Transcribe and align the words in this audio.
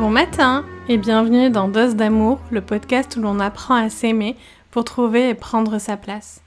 Bon 0.00 0.08
matin 0.08 0.64
et 0.88 0.96
bienvenue 0.96 1.50
dans 1.50 1.68
Dose 1.68 1.94
d'amour, 1.94 2.40
le 2.50 2.62
podcast 2.62 3.16
où 3.16 3.20
l'on 3.20 3.38
apprend 3.38 3.74
à 3.74 3.90
s'aimer 3.90 4.34
pour 4.70 4.84
trouver 4.84 5.28
et 5.28 5.34
prendre 5.34 5.78
sa 5.78 5.98
place. 5.98 6.40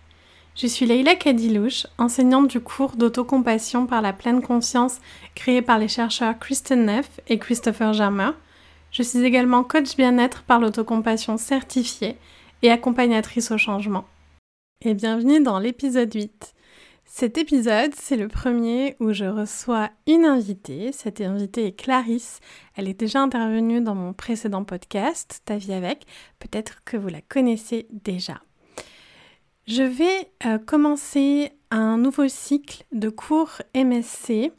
Je 0.56 0.66
suis 0.66 0.88
Leila 0.88 1.14
Kadilouche, 1.14 1.86
enseignante 2.00 2.48
du 2.48 2.62
cours 2.62 2.96
d'autocompassion 2.96 3.86
par 3.86 4.02
la 4.02 4.12
pleine 4.12 4.42
conscience 4.42 5.02
créé 5.36 5.62
par 5.62 5.78
les 5.78 5.88
chercheurs 5.88 6.40
Kristen 6.40 6.88
Neff 6.88 7.20
et 7.28 7.38
Christopher 7.38 7.94
Jammer. 7.94 8.32
Je 8.90 9.04
suis 9.04 9.24
également 9.24 9.64
coach 9.64 9.98
bien-être 9.98 10.42
par 10.42 10.60
l'autocompassion 10.60 11.38
certifiée 11.38 12.18
et 12.64 12.72
accompagnatrice 12.72 13.52
au 13.52 13.60
changement. 13.60 14.06
Et 14.82 14.96
bienvenue 14.96 15.44
dans 15.44 15.60
l'épisode 15.60 16.12
8. 16.12 16.53
Cet 17.16 17.38
épisode, 17.38 17.94
c'est 17.94 18.18
le 18.18 18.28
premier 18.28 18.96
où 19.00 19.14
je 19.14 19.26
reçois 19.26 19.92
une 20.08 20.26
invitée. 20.26 20.92
Cette 20.92 21.22
invitée 21.22 21.68
est 21.68 21.80
Clarisse. 21.80 22.40
Elle 22.76 22.88
est 22.88 23.00
déjà 23.00 23.22
intervenue 23.22 23.82
dans 23.82 23.94
mon 23.94 24.14
précédent 24.14 24.64
podcast, 24.64 25.44
Ta 25.46 25.58
vie 25.58 25.74
avec. 25.74 26.08
Peut-être 26.40 26.84
que 26.86 26.98
vous 26.98 27.10
la 27.10 27.22
connaissez 27.22 27.86
déjà. 27.92 28.42
Je 29.68 29.84
vais 29.84 30.32
euh, 30.48 30.58
commencer 30.58 31.52
un 31.70 32.00
nouveau 32.00 32.28
cycle 32.28 32.84
de 32.92 33.10
cours 33.10 33.62
MSC 33.76 34.52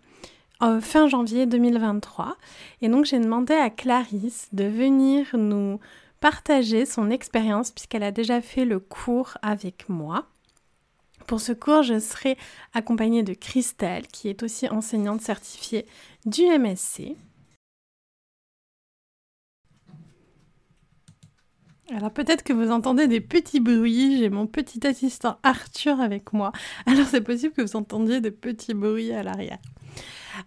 euh, 0.63 0.81
fin 0.81 1.09
janvier 1.09 1.47
2023. 1.47 2.37
Et 2.83 2.89
donc 2.89 3.05
j'ai 3.05 3.19
demandé 3.19 3.55
à 3.55 3.69
Clarisse 3.69 4.47
de 4.53 4.67
venir 4.67 5.27
nous 5.37 5.81
partager 6.21 6.87
son 6.87 7.11
expérience 7.11 7.73
puisqu'elle 7.73 8.05
a 8.05 8.13
déjà 8.13 8.41
fait 8.41 8.65
le 8.65 8.79
cours 8.79 9.39
avec 9.43 9.89
moi. 9.89 10.29
Pour 11.27 11.41
ce 11.41 11.53
cours, 11.53 11.83
je 11.83 11.99
serai 11.99 12.37
accompagnée 12.75 13.23
de 13.23 13.35
Christelle, 13.35 14.07
qui 14.09 14.29
est 14.29 14.43
aussi 14.43 14.69
enseignante 14.69 15.23
certifiée 15.23 15.87
du 16.27 16.43
MSC. 16.43 17.17
Alors 21.91 22.11
peut-être 22.11 22.43
que 22.43 22.53
vous 22.53 22.71
entendez 22.71 23.07
des 23.09 23.21
petits 23.21 23.61
bruits, 23.61 24.19
j'ai 24.19 24.31
mon 24.31 24.47
petit 24.47 24.87
assistant 24.87 25.39
Arthur 25.43 26.01
avec 26.01 26.33
moi, 26.33 26.51
alors 26.87 27.07
c'est 27.07 27.21
possible 27.21 27.53
que 27.53 27.63
vous 27.63 27.77
entendiez 27.77 28.21
des 28.21 28.31
petits 28.31 28.75
bruits 28.75 29.13
à 29.13 29.23
l'arrière. 29.23 29.59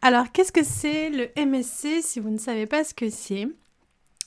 Alors 0.01 0.31
qu'est-ce 0.31 0.51
que 0.51 0.63
c'est 0.63 1.09
le 1.09 1.29
MSC 1.37 2.01
si 2.01 2.19
vous 2.19 2.31
ne 2.31 2.39
savez 2.39 2.65
pas 2.65 2.83
ce 2.83 2.93
que 2.93 3.09
c'est? 3.09 3.47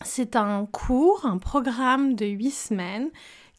C'est 0.03 0.35
un 0.35 0.67
cours, 0.67 1.27
un 1.27 1.39
programme 1.39 2.15
de 2.15 2.27
8 2.27 2.51
semaines 2.51 3.11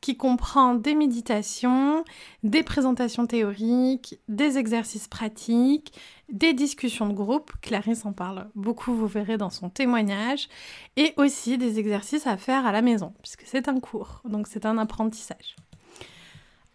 qui 0.02 0.18
comprend 0.18 0.74
des 0.74 0.96
méditations, 0.96 2.04
des 2.44 2.64
présentations 2.64 3.28
théoriques, 3.28 4.20
des 4.28 4.58
exercices 4.58 5.08
pratiques, 5.08 5.94
des 6.30 6.54
discussions 6.54 7.08
de 7.08 7.14
groupe, 7.14 7.52
Clarisse 7.62 8.06
en 8.06 8.12
parle 8.12 8.50
beaucoup, 8.56 8.94
vous 8.94 9.08
verrez 9.08 9.38
dans 9.38 9.52
son 9.52 9.70
témoignage, 9.70 10.50
et 10.98 11.14
aussi 11.18 11.58
des 11.58 11.78
exercices 11.78 12.26
à 12.26 12.36
faire 12.36 12.66
à 12.66 12.72
la 12.72 12.82
maison, 12.82 13.14
puisque 13.22 13.44
c'est 13.46 13.68
un 13.68 13.80
cours, 13.80 14.22
donc 14.26 14.48
c'est 14.48 14.66
un 14.66 14.78
apprentissage. 14.80 15.56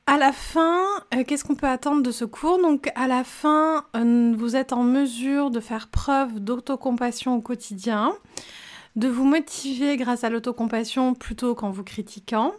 À 0.09 0.19
la 0.19 0.31
fin, 0.31 0.85
euh, 1.15 1.25
qu'est-ce 1.25 1.45
qu'on 1.45 1.57
peut 1.57 1.67
attendre 1.67 2.01
de 2.01 2.13
ce 2.13 2.25
cours? 2.25 2.59
Donc 2.63 2.93
à 2.95 3.09
la 3.09 3.25
fin, 3.25 3.87
euh, 3.97 4.33
vous 4.37 4.55
êtes 4.55 4.73
en 4.73 4.85
mesure 4.85 5.51
de 5.51 5.59
faire 5.59 5.89
preuve 5.89 6.39
d'autocompassion 6.39 7.35
au 7.35 7.41
quotidien, 7.41 8.15
de 8.95 9.09
vous 9.09 9.25
motiver 9.25 9.97
grâce 9.97 10.23
à 10.23 10.31
l'autocompassion 10.31 11.15
plutôt 11.15 11.57
qu'en 11.57 11.71
vous 11.71 11.83
critiquant, 11.83 12.53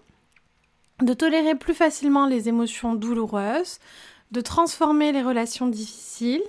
de 1.02 1.14
tolérer 1.14 1.56
plus 1.56 1.74
facilement 1.74 2.28
les 2.28 2.50
émotions 2.50 2.96
douloureuses, 2.96 3.80
de 4.32 4.42
transformer 4.42 5.12
les 5.12 5.22
relations 5.22 5.68
difficiles 5.68 6.44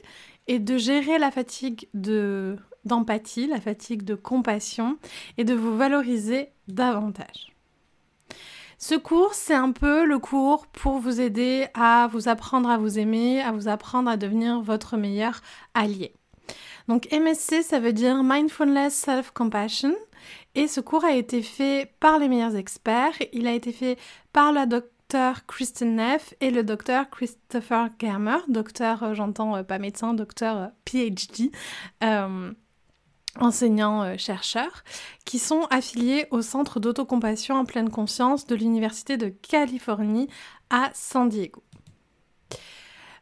et 0.47 0.59
de 0.59 0.77
gérer 0.79 1.19
la 1.19 1.31
fatigue 1.31 1.89
de 1.95 2.57
d'empathie, 2.85 3.47
la 3.47 3.61
fatigue 3.61 4.03
de 4.03 4.15
compassion 4.15 4.99
et 5.37 5.45
de 5.45 5.53
vous 5.53 5.77
valoriser 5.77 6.49
davantage. 6.69 7.53
Ce 8.79 8.95
cours, 8.95 9.35
c'est 9.35 9.55
un 9.55 9.73
peu 9.73 10.07
le 10.07 10.19
cours 10.19 10.67
pour 10.69 10.99
vous 10.99 11.21
aider 11.21 11.67
à 11.75 12.09
vous 12.13 12.29
apprendre 12.29 12.71
à 12.71 12.79
vous 12.79 12.99
aimer, 12.99 13.43
à 13.43 13.51
vous 13.51 13.69
apprendre 13.69 14.09
à 14.09 14.17
devenir 14.17 14.61
votre 14.61 14.97
meilleur 14.97 15.41
allié. 15.75 16.15
Donc 16.87 17.09
MSC, 17.13 17.63
ça 17.63 17.81
veut 17.81 17.93
dire 17.93 18.23
Mindfulness 18.23 18.95
Self-Compassion. 18.95 19.95
Et 20.59 20.67
ce 20.67 20.81
cours 20.81 21.05
a 21.05 21.13
été 21.13 21.41
fait 21.41 21.95
par 22.01 22.19
les 22.19 22.29
meilleurs 22.29 22.57
experts. 22.57 23.15
Il 23.33 23.47
a 23.47 23.53
été 23.53 23.71
fait 23.71 23.97
par 24.33 24.53
la 24.53 24.67
docteur 24.67 25.47
Kristen 25.47 25.95
Neff 25.95 26.35
et 26.41 26.51
le 26.51 26.65
docteur 26.65 27.09
Christopher 27.11 27.91
Germer. 28.01 28.39
Docteur, 28.49 29.05
euh, 29.05 29.15
j'entends 29.15 29.55
euh, 29.55 29.63
pas 29.63 29.79
médecin, 29.79 30.15
docteur 30.15 30.57
euh, 30.57 30.67
PhD. 30.85 31.53
enseignant-chercheur, 33.39 34.83
qui 35.25 35.39
sont 35.39 35.69
affiliés 35.71 36.27
au 36.33 36.43
Centre 36.43 36.81
d'autocompassion 36.81 37.55
en 37.55 37.65
pleine 37.65 37.89
conscience 37.89 38.49
de 38.49 38.57
l'Université 38.57 39.17
de 39.17 39.29
Californie 39.29 40.27
à 40.71 40.91
San 40.93 41.29
Diego. 41.29 41.63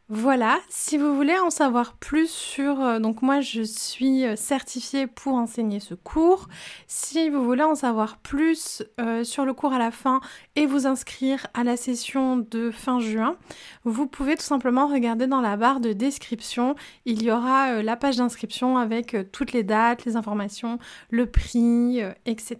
Voilà, 0.09 0.61
si 0.69 0.97
vous 0.97 1.17
voulez 1.17 1.37
en 1.37 1.49
savoir 1.49 1.97
plus 1.97 2.29
sur... 2.29 2.81
Euh, 2.81 2.99
donc 2.99 3.21
moi 3.21 3.41
je 3.41 3.61
suis 3.61 4.23
euh, 4.23 4.37
certifiée 4.37 5.05
pour 5.05 5.33
enseigner 5.33 5.81
ce 5.81 5.95
cours. 5.95 6.47
Si 6.87 7.29
vous 7.29 7.43
voulez 7.43 7.63
en 7.63 7.75
savoir 7.75 8.15
plus 8.19 8.83
euh, 9.01 9.25
sur 9.25 9.43
le 9.43 9.53
cours 9.53 9.73
à 9.73 9.79
la 9.79 9.91
fin 9.91 10.21
et 10.55 10.65
vous 10.65 10.87
inscrire 10.87 11.47
à 11.53 11.65
la 11.65 11.75
session 11.75 12.37
de 12.37 12.71
fin 12.71 13.01
juin, 13.01 13.35
vous 13.83 14.07
pouvez 14.07 14.37
tout 14.37 14.43
simplement 14.43 14.87
regarder 14.87 15.27
dans 15.27 15.41
la 15.41 15.57
barre 15.57 15.81
de 15.81 15.91
description. 15.91 16.75
Il 17.03 17.21
y 17.21 17.29
aura 17.29 17.83
la 17.83 17.97
page 17.97 18.15
d'inscription 18.15 18.77
avec 18.77 19.13
toutes 19.33 19.51
les 19.51 19.63
dates, 19.63 20.05
les 20.05 20.15
informations, 20.15 20.79
le 21.09 21.25
prix, 21.25 21.99
etc. 22.25 22.57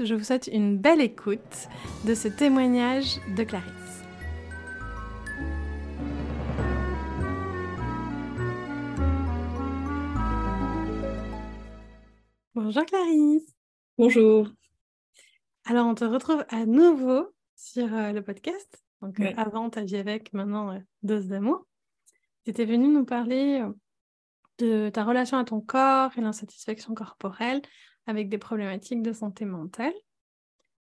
Je 0.00 0.14
vous 0.14 0.22
souhaite 0.22 0.48
une 0.52 0.78
belle 0.78 1.00
écoute 1.00 1.68
de 2.04 2.14
ce 2.14 2.28
témoignage 2.28 3.18
de 3.36 3.42
Clarisse. 3.42 3.87
Bonjour 12.60 12.84
Clarisse. 12.86 13.54
Bonjour. 13.98 14.48
Alors 15.64 15.86
on 15.86 15.94
te 15.94 16.04
retrouve 16.04 16.44
à 16.48 16.66
nouveau 16.66 17.32
sur 17.54 17.94
euh, 17.94 18.10
le 18.10 18.20
podcast. 18.20 18.84
Donc 19.00 19.20
euh, 19.20 19.32
avant 19.36 19.70
ta 19.70 19.84
vie 19.84 19.94
avec, 19.94 20.32
maintenant 20.32 20.72
euh, 20.72 20.80
dose 21.04 21.28
d'amour. 21.28 21.68
Tu 22.42 22.50
étais 22.50 22.64
venue 22.64 22.88
nous 22.88 23.04
parler 23.04 23.64
de 24.58 24.88
ta 24.88 25.04
relation 25.04 25.38
à 25.38 25.44
ton 25.44 25.60
corps 25.60 26.10
et 26.18 26.20
l'insatisfaction 26.20 26.94
corporelle 26.94 27.62
avec 28.06 28.28
des 28.28 28.38
problématiques 28.38 29.02
de 29.02 29.12
santé 29.12 29.44
mentale. 29.44 29.94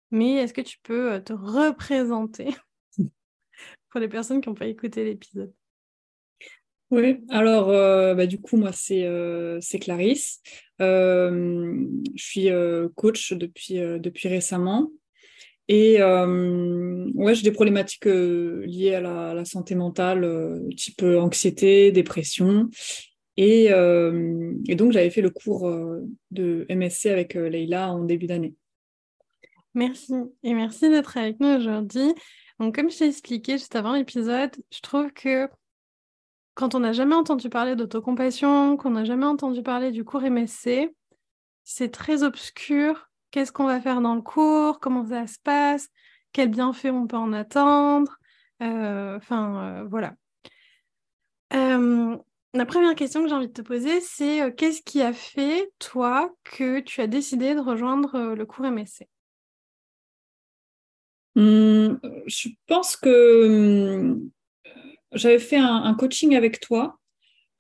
Mais 0.10 0.38
est-ce 0.38 0.56
que 0.56 0.62
tu 0.62 0.80
peux 0.82 1.22
te 1.24 1.34
représenter 1.34 2.56
pour 3.92 4.00
les 4.00 4.10
personnes 4.10 4.42
qui 4.42 4.50
n'ont 4.50 4.56
pas 4.56 4.66
écouté 4.66 5.04
l'épisode? 5.04 5.54
Oui, 6.92 7.22
alors 7.30 7.70
euh, 7.70 8.14
bah, 8.14 8.28
du 8.28 8.40
coup, 8.40 8.58
moi, 8.58 8.72
c'est 8.74 9.06
euh, 9.06 9.60
Clarisse. 9.80 10.42
Euh, 10.82 11.88
je 12.16 12.24
suis 12.24 12.50
coach 12.96 13.32
depuis, 13.34 13.76
depuis 13.76 14.28
récemment. 14.28 14.92
Et 15.70 16.04
ouais, 16.04 17.36
j'ai 17.36 17.44
des 17.44 17.54
problématiques 17.54 18.06
liées 18.06 18.96
à 18.96 19.34
la, 19.34 19.46
santé 19.46 19.74
mentale, 19.76 20.62
type 20.76 21.04
anxiété, 21.04 21.94
dépression. 21.94 22.70
Et, 23.38 23.68
et 23.68 24.76
donc, 24.76 24.92
j'avais 24.92 25.10
fait 25.12 25.22
le 25.22 25.30
cours 25.30 25.72
de 26.32 26.66
MSC 26.70 27.06
avec 27.06 27.36
Leïla 27.36 27.94
en 27.94 28.04
début 28.04 28.28
d'année. 28.28 28.54
Merci. 29.74 30.14
Et 30.44 30.54
merci 30.54 30.90
d'être 30.90 31.16
avec 31.16 31.40
nous 31.40 31.48
aujourd'hui. 31.48 32.14
Donc, 32.60 32.76
comme 32.76 32.92
je 32.92 32.98
t'ai 32.98 33.08
expliqué 33.08 33.54
juste 33.54 33.76
avant 33.78 33.96
l'épisode, 33.96 34.52
je 34.72 34.82
trouve 34.82 35.14
que 35.14 35.48
quand 36.54 36.76
on 36.76 36.80
n'a 36.82 36.94
jamais 36.94 37.16
entendu 37.16 37.50
parler 37.50 37.76
d'autocompassion, 37.76 38.78
qu'on 38.78 38.92
n'a 38.92 39.06
jamais 39.06 39.26
entendu 39.26 39.64
parler 39.64 39.92
du 39.92 40.04
cours 40.04 40.22
MSC, 40.24 40.94
c'est 41.64 41.92
très 41.92 42.24
obscur. 42.24 43.10
Qu'est-ce 43.32 43.52
qu'on 43.52 43.66
va 43.66 43.80
faire 43.80 44.02
dans 44.02 44.16
le 44.16 44.22
cours? 44.22 44.80
Comment 44.80 45.06
ça 45.06 45.28
se 45.28 45.38
passe? 45.42 45.90
Quels 46.34 46.50
bienfaits 46.50 46.92
on 46.92 47.08
peut 47.08 47.18
en 47.18 47.34
attendre? 47.34 48.18
Euh, 48.62 49.18
Enfin, 49.18 49.80
euh, 49.82 49.84
voilà. 49.90 50.16
Euh, 51.54 52.18
la 52.54 52.66
première 52.66 52.96
question 52.96 53.24
que 53.24 53.30
j'ai 53.30 53.36
envie 53.36 53.48
de 53.48 53.54
te 53.54 53.62
poser, 53.62 54.02
c'est 54.02 54.54
qu'est-ce 54.56 54.82
qui 54.82 55.02
a 55.02 55.14
fait, 55.14 55.72
toi, 55.80 56.34
que 56.44 56.80
tu 56.82 57.02
as 57.02 57.08
décidé 57.08 57.56
de 57.56 57.60
rejoindre 57.60 58.34
le 58.36 58.46
cours 58.46 58.66
MSC 58.66 59.08
mmh, 61.36 61.96
Je 62.28 62.50
pense 62.68 62.98
que 62.98 63.48
mmh, 63.88 64.30
j'avais 65.14 65.40
fait 65.40 65.58
un, 65.58 65.94
coaching 65.94 66.36
avec 66.36 66.60
toi, 66.60 66.98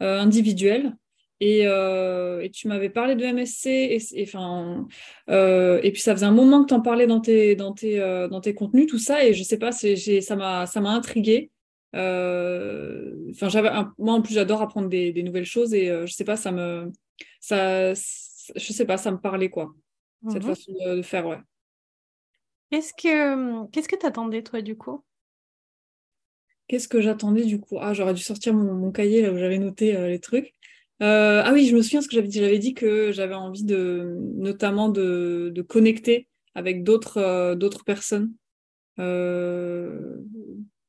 euh, 0.01 0.19
individuel, 0.19 0.95
euh, 1.43 2.39
et, 2.41 2.49
tu 2.51 2.67
m'avais 2.67 2.89
parlé 2.89 3.15
de 3.15 3.23
MSC, 3.25 3.67
et, 3.67 3.97
et, 4.13 4.29
euh, 4.35 5.79
et 5.83 5.91
puis 5.91 6.01
ça 6.01 6.13
faisait 6.13 6.25
un 6.25 6.31
moment 6.31 6.63
que 6.63 6.69
tu 6.69 6.73
en 6.73 6.81
parlais 6.81 7.07
dans 7.07 7.19
tes, 7.19 7.55
dans, 7.55 7.73
tes, 7.73 7.99
dans 8.29 8.41
tes 8.41 8.53
contenus, 8.53 8.87
tout 8.87 8.99
ça, 8.99 9.25
et 9.25 9.33
je 9.33 9.43
sais 9.43 9.57
pas, 9.57 9.71
ça 9.71 10.35
m'a 10.35 10.91
intrigué. 10.91 11.51
Enfin, 11.93 13.49
j'avais 13.49 13.69
moi 13.97 14.13
en 14.13 14.21
plus 14.21 14.33
j'adore 14.33 14.61
apprendre 14.61 14.87
des, 14.87 15.23
nouvelles 15.23 15.45
choses 15.45 15.73
et 15.73 15.87
je 15.87 16.13
sais 16.13 16.23
pas, 16.23 16.37
ça 16.37 16.51
me 16.51 16.91
ça 17.41 17.93
je 17.93 18.73
sais 18.73 18.85
pas, 18.85 18.97
ça 18.97 19.11
me 19.11 19.17
parlait 19.17 19.49
quoi, 19.49 19.73
cette 20.29 20.43
Mhm. 20.43 20.49
façon 20.49 20.71
de, 20.71 20.95
de 20.97 21.01
faire, 21.01 21.27
ouais. 21.27 21.39
Qu'est-ce 22.69 22.93
que 22.93 23.67
qu'est-ce 23.71 23.89
que 23.89 23.97
t'attendais 23.97 24.41
toi 24.41 24.61
du 24.61 24.77
coup? 24.77 25.03
Qu'est-ce 26.71 26.87
que 26.87 27.01
j'attendais 27.01 27.43
du 27.43 27.59
coup? 27.59 27.79
Ah, 27.81 27.93
j'aurais 27.93 28.13
dû 28.13 28.23
sortir 28.23 28.53
mon, 28.53 28.93
cahier 28.93 29.21
là 29.21 29.33
où 29.33 29.37
j'avais 29.37 29.57
noté 29.57 29.93
euh, 29.93 30.07
les 30.07 30.19
trucs. 30.21 30.55
Euh, 31.01 31.41
ah 31.43 31.51
oui, 31.51 31.67
je 31.67 31.75
me 31.75 31.81
souviens 31.81 31.99
ce 31.99 32.07
que 32.07 32.15
j'avais 32.15 32.29
dit. 32.29 32.39
J'avais 32.39 32.59
dit 32.59 32.73
que 32.73 33.11
j'avais 33.11 33.33
envie 33.33 33.65
de, 33.65 34.15
notamment 34.37 34.87
de, 34.87 35.51
de 35.53 35.61
connecter 35.61 36.29
avec 36.55 36.85
d'autres 36.85 37.17
euh, 37.17 37.83
personnes. 37.85 38.31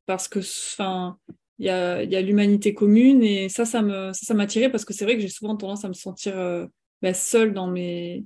Parce 0.06 0.28
que, 0.28 0.38
enfin, 0.38 1.18
il 1.58 1.66
y 1.66 1.70
a, 1.70 2.04
y 2.04 2.14
a 2.14 2.20
l'humanité 2.20 2.74
commune 2.74 3.24
et 3.24 3.48
ça, 3.48 3.64
ça 3.64 3.82
me, 3.82 4.12
ça, 4.12 4.36
parce 4.70 4.84
que 4.84 4.92
c'est 4.92 5.04
vrai 5.04 5.16
que 5.16 5.20
j'ai 5.20 5.28
souvent 5.28 5.56
tendance 5.56 5.84
à 5.84 5.88
me 5.88 5.94
sentir 5.94 6.68
bah, 7.02 7.12
seule 7.12 7.54
dans 7.54 7.66
mes, 7.66 8.24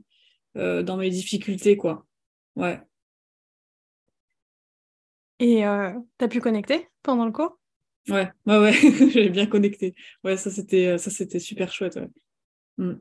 dans 0.55 0.99
mes 0.99 1.09
difficultés, 1.09 1.79
quoi. 1.79 2.05
Ouais. 2.55 2.79
Et 5.39 5.63
t'as 6.19 6.29
pu 6.29 6.43
connecter? 6.43 6.87
Pendant 7.07 7.25
le 7.25 7.33
cours? 7.33 7.59
Ouais, 8.09 8.31
ouais, 8.47 8.59
ouais, 8.59 8.73
j'ai 9.11 9.31
bien 9.31 9.47
connecté. 9.47 9.95
Ouais, 10.25 10.37
ça 10.37 10.51
c'était, 10.51 10.99
ça 10.99 11.11
c'était 11.11 11.39
super 11.39 11.73
chouette. 11.73 11.97
Ouais. 11.97 12.09
Mm. 12.79 13.01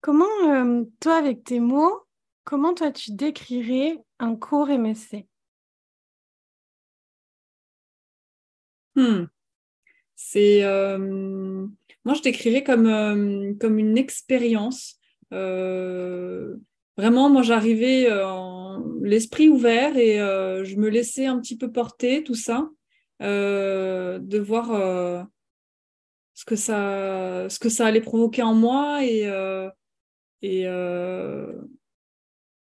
Comment 0.00 0.24
euh, 0.48 0.84
toi 0.98 1.16
avec 1.16 1.44
tes 1.44 1.60
mots, 1.60 2.00
comment 2.44 2.74
toi 2.74 2.90
tu 2.90 3.12
décrirais 3.12 3.98
un 4.18 4.34
cours 4.34 4.70
MSC? 4.70 5.26
Hmm. 8.96 9.26
C'est, 10.16 10.64
euh, 10.64 11.66
moi 12.04 12.14
je 12.14 12.22
décrirais 12.22 12.64
comme, 12.64 12.86
euh, 12.86 13.54
comme 13.60 13.78
une 13.78 13.98
expérience. 13.98 14.98
Euh, 15.32 16.56
vraiment, 16.96 17.30
moi 17.30 17.42
j'arrivais 17.42 18.06
euh, 18.10 18.78
l'esprit 19.02 19.48
ouvert 19.48 19.96
et 19.96 20.20
euh, 20.20 20.64
je 20.64 20.76
me 20.76 20.88
laissais 20.88 21.26
un 21.26 21.40
petit 21.40 21.56
peu 21.56 21.70
porter 21.70 22.22
tout 22.22 22.34
ça, 22.34 22.68
euh, 23.22 24.18
de 24.18 24.38
voir 24.38 24.66
ce 26.34 26.44
que 26.44 26.56
ça, 26.56 27.48
ce 27.48 27.58
que 27.58 27.68
ça 27.68 27.86
allait 27.86 28.00
provoquer 28.00 28.42
en 28.42 28.54
moi 28.54 29.04
et, 29.04 29.28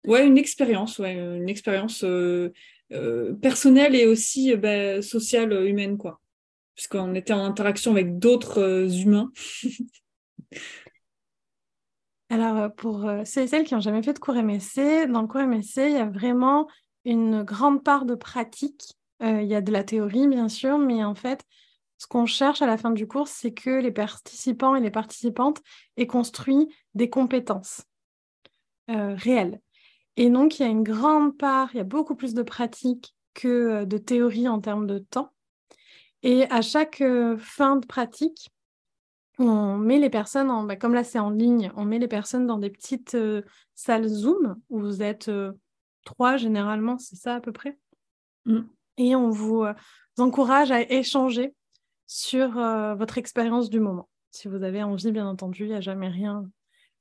ouais, 0.07 0.27
une 0.27 0.39
expérience, 0.39 0.99
ouais, 0.99 1.15
une 1.15 1.49
expérience 1.49 2.05
personnelle 3.41 3.95
et 3.95 4.07
aussi 4.07 4.57
ben, 4.57 5.03
sociale, 5.03 5.53
humaine, 5.67 5.99
quoi. 5.99 6.21
Puisqu'on 6.75 7.15
était 7.15 7.35
en 7.35 7.45
interaction 7.45 7.93
avec 7.93 8.19
d'autres 8.19 8.89
humains. 9.03 9.31
Alors, 12.31 12.56
euh, 12.56 12.69
pour 12.69 13.06
euh, 13.06 13.25
ceux 13.25 13.43
et 13.43 13.47
celles 13.49 13.65
qui 13.65 13.75
n'ont 13.75 13.81
jamais 13.81 14.03
fait 14.03 14.12
de 14.12 14.21
cours 14.21 14.37
MSC, 14.37 15.09
dans 15.09 15.21
le 15.21 15.27
cours 15.27 15.41
MSC, 15.41 15.79
il 15.79 15.93
y 15.93 15.97
a 15.97 16.06
vraiment 16.06 16.69
une 17.05 17.43
grande 17.43 17.82
part 17.82 18.05
de 18.05 18.15
pratique. 18.15 18.97
Euh, 19.23 19.43
il 19.43 19.49
y 19.49 19.55
a 19.56 19.61
de 19.61 19.73
la 19.73 19.82
théorie, 19.82 20.29
bien 20.29 20.49
sûr, 20.49 20.79
mais 20.79 21.03
en 21.03 21.17
fait, 21.17 21.44
ce 21.99 22.06
qu'on 22.06 22.27
cherche 22.27 22.62
à 22.62 22.67
la 22.67 22.79
fin 22.79 22.93
du 22.93 23.09
cours, 23.09 23.27
c'est 23.27 23.53
que 23.53 23.71
les 23.71 23.91
participants 23.91 24.77
et 24.77 24.81
les 24.81 24.93
participantes 24.93 25.61
aient 25.97 26.06
construit 26.06 26.69
des 26.94 27.11
compétences 27.11 27.82
réelles. 28.88 29.61
Et 30.17 30.31
donc, 30.31 30.59
il 30.59 30.62
y 30.62 30.67
a 30.67 30.69
une 30.69 30.83
grande 30.83 31.37
part, 31.37 31.71
il 31.73 31.76
y 31.76 31.81
a 31.81 31.85
beaucoup 31.85 32.17
plus 32.17 32.35
de 32.35 32.43
pratique 32.43 33.15
que 33.35 33.85
de 33.85 33.99
théorie 33.99 34.49
en 34.49 34.61
termes 34.61 34.88
de 34.88 34.99
temps. 34.99 35.33
Et 36.25 36.50
à 36.50 36.61
chaque 36.61 37.05
fin 37.38 37.76
de 37.76 37.87
pratique, 37.87 38.50
on 39.48 39.78
met 39.78 39.98
les 39.98 40.10
personnes, 40.10 40.50
en, 40.50 40.64
bah, 40.64 40.76
comme 40.76 40.94
là 40.94 41.04
c'est 41.04 41.19
en 41.19 41.31
ligne, 41.31 41.72
on 41.76 41.84
met 41.84 41.98
les 41.98 42.08
personnes 42.08 42.46
dans 42.46 42.58
des 42.58 42.70
petites 42.70 43.14
euh, 43.14 43.42
salles 43.75 44.08
Zoom 44.08 44.56
où 44.69 44.81
vous 44.81 45.02
êtes 45.02 45.28
euh, 45.28 45.52
trois 46.04 46.37
généralement, 46.37 46.98
c'est 46.98 47.16
ça 47.16 47.37
à 47.37 47.40
peu 47.40 47.52
près? 47.52 47.78
Mm. 48.46 48.60
Et 48.98 49.16
on 49.16 49.31
vous, 49.31 49.62
euh, 49.62 49.72
vous 50.16 50.25
encourage 50.25 50.70
à 50.70 50.82
échanger 50.82 51.54
sur 52.06 52.58
euh, 52.58 52.94
votre 52.94 53.19
expérience 53.19 53.70
du 53.70 53.81
moment. 53.81 54.08
Si 54.31 54.48
vous 54.48 54.62
avez 54.62 54.82
envie, 54.82 55.12
bien 55.12 55.26
entendu, 55.26 55.64
il 55.64 55.69
n'y 55.69 55.75
a 55.75 55.81
jamais 55.81 56.08
rien 56.08 56.44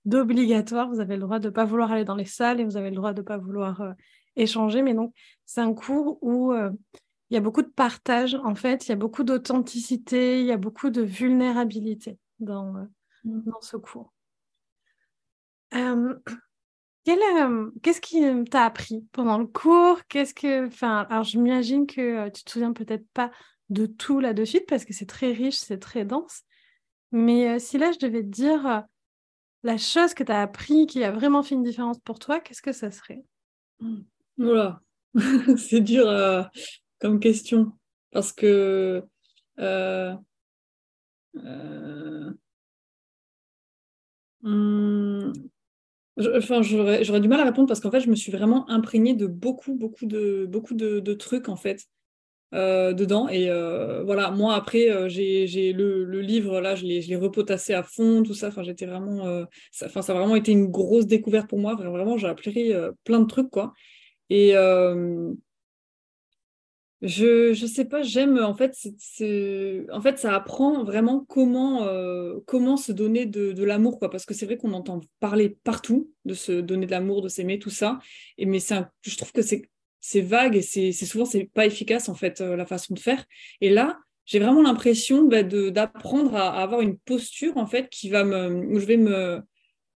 d'obligatoire. 0.06 0.90
Vous 0.90 1.00
avez 1.00 1.16
le 1.16 1.22
droit 1.22 1.40
de 1.40 1.50
ne 1.50 1.54
pas 1.54 1.66
vouloir 1.66 1.92
aller 1.92 2.06
dans 2.06 2.16
les 2.16 2.26
salles 2.26 2.60
et 2.60 2.64
vous 2.64 2.78
avez 2.78 2.90
le 2.90 2.96
droit 2.96 3.14
de 3.14 3.22
ne 3.22 3.26
pas 3.26 3.38
vouloir 3.38 3.82
euh, 3.82 3.92
échanger. 4.36 4.82
Mais 4.82 4.94
donc, 4.94 5.14
c'est 5.46 5.62
un 5.62 5.74
cours 5.74 6.20
où 6.22 6.54
euh, 6.54 6.72
il 7.30 7.36
y 7.36 7.38
a 7.38 7.42
beaucoup 7.42 7.62
de 7.62 7.70
partage, 7.70 8.36
en 8.36 8.56
fait, 8.56 8.88
il 8.88 8.90
y 8.90 8.92
a 8.92 8.96
beaucoup 8.96 9.24
d'authenticité, 9.24 10.40
il 10.40 10.46
y 10.46 10.52
a 10.52 10.58
beaucoup 10.58 10.90
de 10.90 11.02
vulnérabilité 11.02 12.18
dans, 12.40 12.76
euh, 12.76 12.86
Mm. 13.24 13.42
dans 13.46 13.62
ce 13.62 13.78
cours. 13.78 14.14
Euh, 15.74 16.16
quel, 17.06 17.20
euh, 17.20 17.72
qu'est-ce 17.84 18.02
qui 18.02 18.24
euh, 18.24 18.44
t'a 18.44 18.66
appris 18.66 19.06
pendant 19.12 19.38
le 19.38 19.48
cours? 19.48 20.00
Qu'est-ce 20.08 20.34
que, 20.34 20.68
enfin, 20.68 21.06
alors 21.10 21.24
je 21.24 21.38
m'imagine 21.38 21.88
que 21.88 22.30
tu 22.30 22.44
te 22.44 22.52
souviens 22.52 22.74
peut-être 22.74 23.06
pas 23.14 23.32
de 23.70 23.86
tout 23.86 24.20
là 24.20 24.34
de 24.34 24.46
suite 24.46 24.66
parce 24.68 24.86
que 24.86 24.94
c'est 24.94 25.06
très 25.06 25.32
riche, 25.32 25.58
c'est 25.58 25.80
très 25.80 26.06
dense. 26.06 26.44
Mais 27.12 27.60
si 27.60 27.78
là 27.78 27.92
je 27.92 28.00
devais 28.00 28.22
te 28.22 28.28
dire 28.28 28.84
la 29.64 29.78
chose 29.78 30.14
que 30.14 30.24
tu 30.24 30.32
as 30.32 30.42
appris 30.42 30.88
qui 30.88 31.04
a 31.04 31.12
vraiment 31.12 31.44
fait 31.44 31.56
une 31.56 31.64
différence 31.64 32.00
pour 32.00 32.20
toi, 32.20 32.40
qu'est-ce 32.40 32.62
que 32.62 32.72
ça 32.72 32.92
serait? 32.92 33.24
Voilà, 34.38 34.82
c'est 35.58 35.82
dur 35.82 36.08
euh, 36.08 36.44
comme 37.00 37.20
question. 37.20 37.74
Parce 38.12 38.32
que 38.32 39.04
euh, 39.60 40.16
hum, 44.44 45.34
je- 46.18 46.30
enfin, 46.38 46.62
j'aurais, 46.62 47.22
du 47.22 47.28
mal 47.28 47.40
à 47.42 47.46
répondre 47.46 47.68
parce 47.68 47.80
qu'en 47.80 47.92
fait, 47.92 48.02
je 48.02 48.10
me 48.10 48.16
suis 48.16 48.32
vraiment 48.32 48.70
imprégnée 48.70 49.16
de 49.16 49.28
beaucoup, 49.28 49.76
beaucoup 49.76 50.06
de, 50.06 50.46
trucs 51.16 51.50
en 51.50 51.56
fait. 51.56 51.86
euh, 52.56 52.94
dedans. 52.94 53.30
Et 53.30 53.50
euh, 53.50 54.04
voilà, 54.06 54.32
moi 54.32 54.56
après, 54.56 54.90
euh, 54.92 55.10
j'ai, 55.10 55.74
le, 55.74 56.22
livre, 56.22 56.62
là, 56.62 56.76
je 56.76 56.86
l'ai, 56.86 57.16
repotassé 57.18 57.74
à 57.74 57.84
fond, 57.84 58.24
tout 58.24 58.34
ça. 58.36 58.52
Euh, 59.28 59.46
ça, 59.72 59.88
a 59.88 60.14
vraiment 60.14 60.36
été 60.36 60.52
une 60.54 60.68
grosse 60.68 61.08
découverte 61.08 61.50
pour 61.50 61.60
moi. 61.60 61.76
Vraiment, 61.76 62.18
j'ai 62.18 62.28
appris 62.28 62.74
euh, 62.74 62.92
plein 63.06 63.20
de 63.22 63.28
trucs, 63.28 63.50
euh, 64.56 65.34
je, 67.02 67.54
je 67.54 67.66
sais 67.66 67.86
pas, 67.86 68.04
j'aime, 68.04 68.38
en 68.40 68.54
fait, 68.54 68.76
en 69.92 70.02
fait, 70.02 70.20
ça 70.20 70.36
apprend 70.36 70.84
vraiment 70.84 71.24
comment, 71.30 71.84
euh, 71.84 72.40
comment 72.46 72.76
se 72.76 72.92
donner 72.92 73.26
de, 73.26 73.64
l'amour, 73.64 74.00
quoi. 74.00 74.10
Parce 74.10 74.26
que 74.26 74.34
c'est 74.34 74.46
vrai 74.46 74.58
qu'on 74.58 74.74
entend 74.74 75.00
parler 75.22 75.50
partout 75.64 76.12
de 76.26 76.34
se 76.34 76.52
donner 76.52 76.88
de 76.88 76.92
l'amour, 76.92 77.22
de 77.22 77.30
s'aimer, 77.30 77.58
tout 77.58 77.70
ça. 77.70 78.00
Et 78.38 78.46
mais 78.46 78.60
c'est 78.60 78.84
je 79.02 79.16
trouve 79.16 79.32
que 79.32 79.42
c'est 79.42 80.22
vague 80.22 80.56
et 80.58 80.62
c'est 80.62 80.92
souvent 80.92 81.26
c'est 81.26 81.46
pas 81.46 81.66
efficace 81.66 82.10
en 82.10 82.16
fait 82.16 82.42
euh, 82.42 82.58
la 82.58 82.66
façon 82.66 82.94
de 82.94 83.00
faire. 83.00 83.24
Et 83.62 83.70
là, 83.70 84.00
j'ai 84.26 84.40
vraiment 84.40 84.62
l'impression 84.62 85.24
bah, 85.24 85.44
d'apprendre 85.44 86.36
à, 86.36 86.62
avoir 86.62 86.82
une 86.82 86.98
posture 86.98 87.56
en 87.58 87.66
fait 87.66 87.90
qui 87.90 88.10
va 88.10 88.26
me 88.26 88.50
où 88.68 88.80
je 88.80 88.86
vais 88.86 88.98
me 88.98 89.42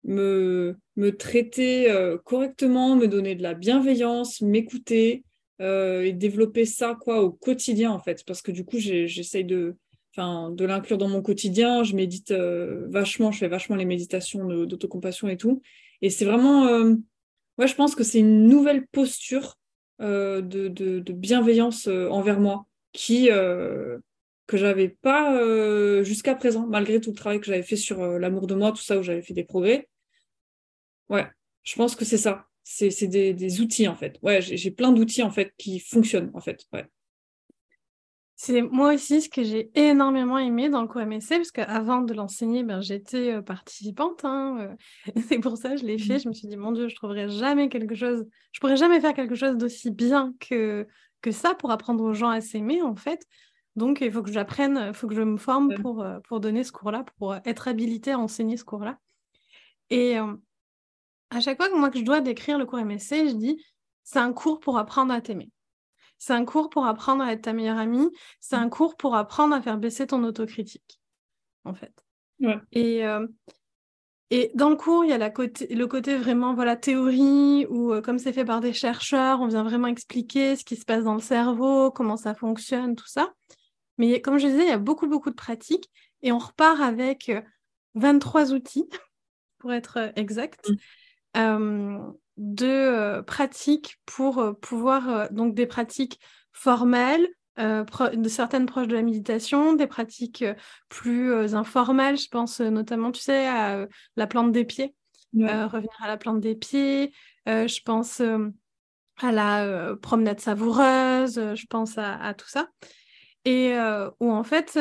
me 0.04 0.76
me 0.97 1.16
traiter 1.16 1.90
euh, 1.90 2.19
correctement, 2.19 2.95
me 2.95 3.09
donner 3.09 3.35
de 3.35 3.42
la 3.42 3.54
bienveillance, 3.54 4.42
m'écouter 4.42 5.25
euh, 5.61 6.02
et 6.02 6.12
développer 6.12 6.64
ça 6.64 6.97
quoi 6.99 7.23
au 7.23 7.31
quotidien 7.31 7.90
en 7.90 7.99
fait 7.99 8.25
parce 8.26 8.43
que 8.43 8.50
du 8.50 8.64
coup 8.64 8.79
j'essaye 8.79 9.45
de 9.45 9.76
enfin 10.14 10.50
de 10.50 10.64
l'inclure 10.64 10.99
dans 10.99 11.09
mon 11.09 11.23
quotidien, 11.23 11.85
je 11.85 11.95
médite 11.95 12.31
euh, 12.31 12.87
vachement, 12.88 13.31
je 13.31 13.38
fais 13.38 13.49
vachement 13.49 13.76
les 13.76 13.85
méditations 13.85 14.64
d'autocompassion 14.64 15.29
et 15.29 15.37
tout 15.37 15.62
et 16.02 16.11
c'est 16.11 16.25
vraiment 16.25 16.67
euh, 16.67 16.95
ouais, 17.59 17.69
je 17.69 17.75
pense 17.75 17.95
que 17.95 18.05
c'est 18.05 18.19
une 18.19 18.47
nouvelle 18.49 18.87
posture 18.88 19.57
euh, 20.00 20.40
de, 20.40 20.69
de, 20.69 20.99
de 20.99 21.12
bienveillance 21.12 21.87
envers 21.87 22.40
moi 22.40 22.67
qui 22.93 23.29
que 23.29 24.57
j'avais 24.57 24.88
pas 24.88 26.02
jusqu'à 26.02 26.35
présent, 26.35 26.67
malgré 26.67 27.00
tout 27.00 27.11
le 27.11 27.17
travail 27.17 27.38
que 27.38 27.47
j'avais 27.47 27.62
fait 27.62 27.76
sur 27.76 28.19
l'amour 28.19 28.49
de 28.49 28.57
moi, 28.57 28.73
tout 28.73 28.83
ça, 28.83 28.99
où 28.99 29.02
j'avais 29.05 29.23
fait 29.23 29.33
des 29.33 29.45
progrès. 29.45 29.88
Ouais, 31.09 31.29
je 31.62 31.76
pense 31.76 31.95
que 31.95 32.05
c'est 32.05 32.19
ça. 32.19 32.50
C'est 32.73 32.91
c'est 32.93 33.09
des, 33.09 33.35
des 33.35 33.61
outils, 33.61 33.89
en 33.89 33.97
fait. 33.97 34.17
Ouais, 34.23 34.41
j'ai 34.41 34.57
j'ai 34.57 34.71
plein 34.71 34.93
d'outils, 34.93 35.25
en 35.25 35.31
fait, 35.33 35.53
qui 35.59 35.81
fonctionnent, 35.81 36.31
en 36.35 36.41
fait. 36.41 36.67
Ouais. 36.73 36.87
C'est 38.37 38.62
moi 38.62 38.95
aussi 38.95 39.23
ce 39.23 39.29
que 39.29 39.43
j'ai 39.43 39.73
énormément 39.75 40.39
aimé 40.39 40.69
dans 40.69 40.81
le 40.81 40.87
cours 40.87 41.00
MSC, 41.00 41.31
parce 41.31 41.50
qu'avant 41.50 42.00
de 42.00 42.15
l'enseigner, 42.15 42.62
ben, 42.62 42.81
j'étais 42.81 43.33
euh, 43.33 43.43
participante. 43.43 44.25
hein, 44.25 44.77
euh, 45.09 45.12
c'est 45.29 45.41
pour 45.41 45.57
ça 45.57 45.71
que 45.71 45.79
je 45.79 45.85
l'ai 45.85 45.99
fait. 45.99 46.21
Je 46.21 46.29
me 46.29 46.33
suis 46.33 46.47
dit, 46.47 46.57
mon 46.57 46.71
Dieu, 46.71 46.87
je 46.87 46.95
trouverai 46.95 47.29
jamais 47.29 47.69
quelque 47.69 47.97
chose, 47.97 48.25
je 48.53 48.61
pourrais 48.61 48.77
jamais 48.77 49.00
faire 49.00 49.15
quelque 49.15 49.35
chose 49.35 49.57
d'aussi 49.57 49.91
bien 49.91 50.33
que, 50.39 50.87
que 51.23 51.33
ça 51.33 51.57
pour 51.57 51.73
apprendre 51.73 52.05
aux 52.05 52.15
gens 52.15 52.31
à 52.31 52.41
s'aimer, 52.41 52.83
en 52.83 52.95
fait. 52.95 53.27
Donc, 53.75 54.00
il 54.00 54.12
faut 54.12 54.23
que 54.23 54.31
j'apprenne, 54.31 54.81
il 54.87 54.95
faut 54.95 55.09
que 55.09 55.17
je 55.17 55.23
me 55.23 55.39
forme 55.39 55.75
pour, 55.75 56.03
euh, 56.03 56.21
pour 56.29 56.39
donner 56.39 56.62
ce 56.62 56.71
cours-là, 56.71 57.05
pour 57.19 57.35
être 57.45 57.67
habilitée 57.67 58.12
à 58.12 58.19
enseigner 58.21 58.57
ce 58.57 58.65
cours-là. 58.65 58.97
Et 59.91 60.21
euh, 60.21 60.35
à 61.30 61.40
chaque 61.40 61.56
fois 61.56 61.68
que 61.68 61.76
moi 61.76 61.90
que 61.90 61.99
je 61.99 62.04
dois 62.04 62.20
décrire 62.20 62.58
le 62.58 62.66
cours 62.66 62.78
MSC, 62.80 63.28
je 63.28 63.34
dis, 63.34 63.64
c'est 64.02 64.18
un 64.18 64.32
cours 64.32 64.60
pour 64.60 64.78
apprendre 64.78 65.12
à 65.12 65.20
t'aimer. 65.20 65.50
C'est 66.18 66.34
un 66.34 66.44
cours 66.44 66.68
pour 66.68 66.84
apprendre 66.87 67.25
à 67.25 67.32
être 67.32 67.42
ta 67.42 67.52
meilleure 67.52 67.78
amie. 67.78 68.10
C'est 68.40 68.56
un 68.56 68.68
cours 68.68 68.96
pour 68.96 69.14
apprendre 69.16 69.54
à 69.54 69.62
faire 69.62 69.78
baisser 69.78 70.06
ton 70.06 70.22
autocritique, 70.25 71.00
en 71.64 71.72
fait. 71.75 71.92
Ouais. 72.40 72.58
Et, 72.72 73.06
euh, 73.06 73.26
Et 74.30 74.52
dans 74.54 74.70
le 74.70 74.76
cours, 74.76 75.04
il 75.04 75.10
y 75.10 75.12
a 75.12 75.18
la 75.18 75.30
côté, 75.30 75.66
le 75.75 75.87
côté 75.87 76.16
vraiment 76.16 76.54
voilà 76.54 76.76
théorie, 76.76 77.66
où 77.68 77.92
euh, 77.92 78.00
comme 78.00 78.18
c'est 78.18 78.32
fait 78.32 78.44
par 78.44 78.60
des 78.60 78.72
chercheurs, 78.72 79.40
on 79.40 79.49
vient 79.49 79.64
vraiment 79.64 79.88
expliquer 79.88 80.54
ce 80.56 80.64
qui 80.64 80.76
se 80.76 80.84
passe 80.84 81.04
dans 81.04 81.14
le 81.14 81.20
cerveau, 81.20 81.90
comment 81.90 82.16
ça 82.16 82.34
fonctionne, 82.34 82.94
tout 82.94 83.08
ça. 83.08 83.32
Mais 83.99 84.20
comme 84.20 84.38
je 84.38 84.46
disais, 84.46 84.62
il 84.62 84.68
y 84.68 84.72
a 84.72 84.78
beaucoup, 84.78 85.08
beaucoup 85.08 85.30
de 85.30 85.34
pratiques. 85.34 85.90
Et 86.22 86.32
on 86.32 86.38
repart 86.38 86.80
avec 86.80 87.32
23 87.94 88.52
outils, 88.52 88.88
pour 89.58 89.72
être 89.72 90.12
exact, 90.16 90.68
mmh. 90.68 90.75
De 91.34 93.20
pratiques 93.22 94.00
pour 94.06 94.56
pouvoir, 94.60 95.30
donc 95.30 95.54
des 95.54 95.66
pratiques 95.66 96.20
formelles, 96.52 97.28
euh, 97.60 97.84
de 98.14 98.28
certaines 98.28 98.64
proches 98.66 98.87
de 98.87 98.94
la 98.94 99.02
méditation, 99.02 99.75
des 99.75 99.87
pratiques 99.87 100.42
euh, 100.42 100.54
plus 100.88 101.30
euh, 101.32 101.54
informelles. 101.54 102.16
Je 102.16 102.28
pense 102.28 102.60
notamment, 102.60 103.12
tu 103.12 103.20
sais, 103.20 103.46
à 103.46 103.87
la 104.16 104.26
plante 104.26 104.52
des 104.52 104.64
pieds, 104.64 104.94
revenir 105.34 105.90
à 106.00 106.08
la 106.08 106.16
plante 106.16 106.40
des 106.40 106.54
pieds. 106.54 107.12
je 107.46 107.82
pense 107.82 108.22
à 109.22 109.32
la 109.32 109.94
promenade 110.00 110.40
savoureuse, 110.40 111.34
je 111.54 111.66
pense 111.66 111.99
à, 111.99 112.34
tout 112.34 112.49
ça. 112.49 112.68
Et 113.44 113.75
où 114.20 114.30
en 114.30 114.44
fait, 114.44 114.78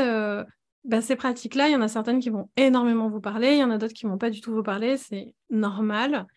bah, 0.86 1.02
ces 1.02 1.16
pratiques-là, 1.16 1.68
il 1.68 1.74
y 1.74 1.76
en 1.76 1.82
a 1.82 1.88
certaines 1.88 2.20
qui 2.20 2.30
vont 2.30 2.50
énormément 2.56 3.10
vous 3.10 3.22
parler, 3.22 3.54
il 3.54 3.60
y 3.60 3.64
en 3.64 3.72
a 3.72 3.78
d'autres 3.78 3.94
qui 3.94 4.06
vont 4.06 4.18
pas 4.18 4.30
du 4.30 4.42
tout 4.42 4.54
vous 4.54 4.64
parler, 4.64 4.96
c'est 4.96 5.34
normal. 5.50 6.28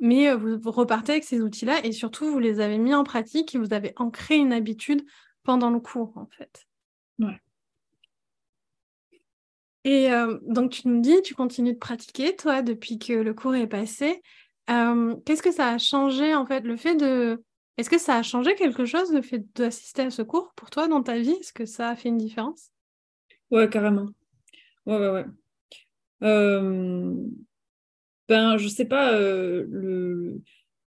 Mais 0.00 0.34
vous, 0.34 0.58
vous, 0.58 0.70
repartez 0.70 1.12
avec 1.12 1.24
ces 1.24 1.40
outils-là 1.40 1.84
et 1.84 1.92
surtout, 1.92 2.30
vous 2.30 2.38
les 2.38 2.60
avez 2.60 2.78
mis 2.78 2.94
en 2.94 3.04
pratique 3.04 3.54
et 3.54 3.58
vous 3.58 3.72
avez 3.72 3.92
ancré 3.96 4.36
une 4.36 4.52
habitude 4.52 5.04
pendant 5.42 5.70
le 5.70 5.80
cours, 5.80 6.12
en 6.16 6.26
fait. 6.26 6.66
Ouais. 7.18 7.40
Et 9.84 10.12
euh, 10.12 10.38
donc, 10.42 10.72
tu 10.72 10.88
nous 10.88 11.00
dis, 11.00 11.22
tu 11.22 11.34
continues 11.34 11.74
de 11.74 11.78
pratiquer, 11.78 12.34
toi, 12.34 12.60
depuis 12.60 12.98
que 12.98 13.12
le 13.12 13.32
cours 13.32 13.54
est 13.54 13.68
passé. 13.68 14.20
Euh, 14.68 15.14
qu'est-ce 15.24 15.44
que 15.44 15.52
ça 15.52 15.70
a 15.70 15.78
changé, 15.78 16.34
en 16.34 16.44
fait, 16.44 16.62
le 16.62 16.76
fait 16.76 16.96
de... 16.96 17.42
Est-ce 17.76 17.88
que 17.88 17.98
ça 17.98 18.16
a 18.16 18.22
changé 18.22 18.56
quelque 18.56 18.84
chose, 18.84 19.12
le 19.12 19.22
fait 19.22 19.46
d'assister 19.54 20.02
à 20.02 20.10
ce 20.10 20.22
cours, 20.22 20.52
pour 20.56 20.70
toi, 20.70 20.88
dans 20.88 21.04
ta 21.04 21.18
vie? 21.18 21.36
Est-ce 21.40 21.52
que 21.52 21.66
ça 21.66 21.90
a 21.90 21.96
fait 21.96 22.08
une 22.08 22.16
différence? 22.16 22.72
Ouais, 23.52 23.68
carrément. 23.70 24.08
Ouais, 24.86 24.98
ouais, 24.98 25.10
ouais. 25.10 25.24
Euh... 26.22 27.14
Ben, 28.28 28.56
je 28.56 28.68
sais 28.68 28.84
pas, 28.86 29.14
euh, 29.14 29.66
le 29.70 30.40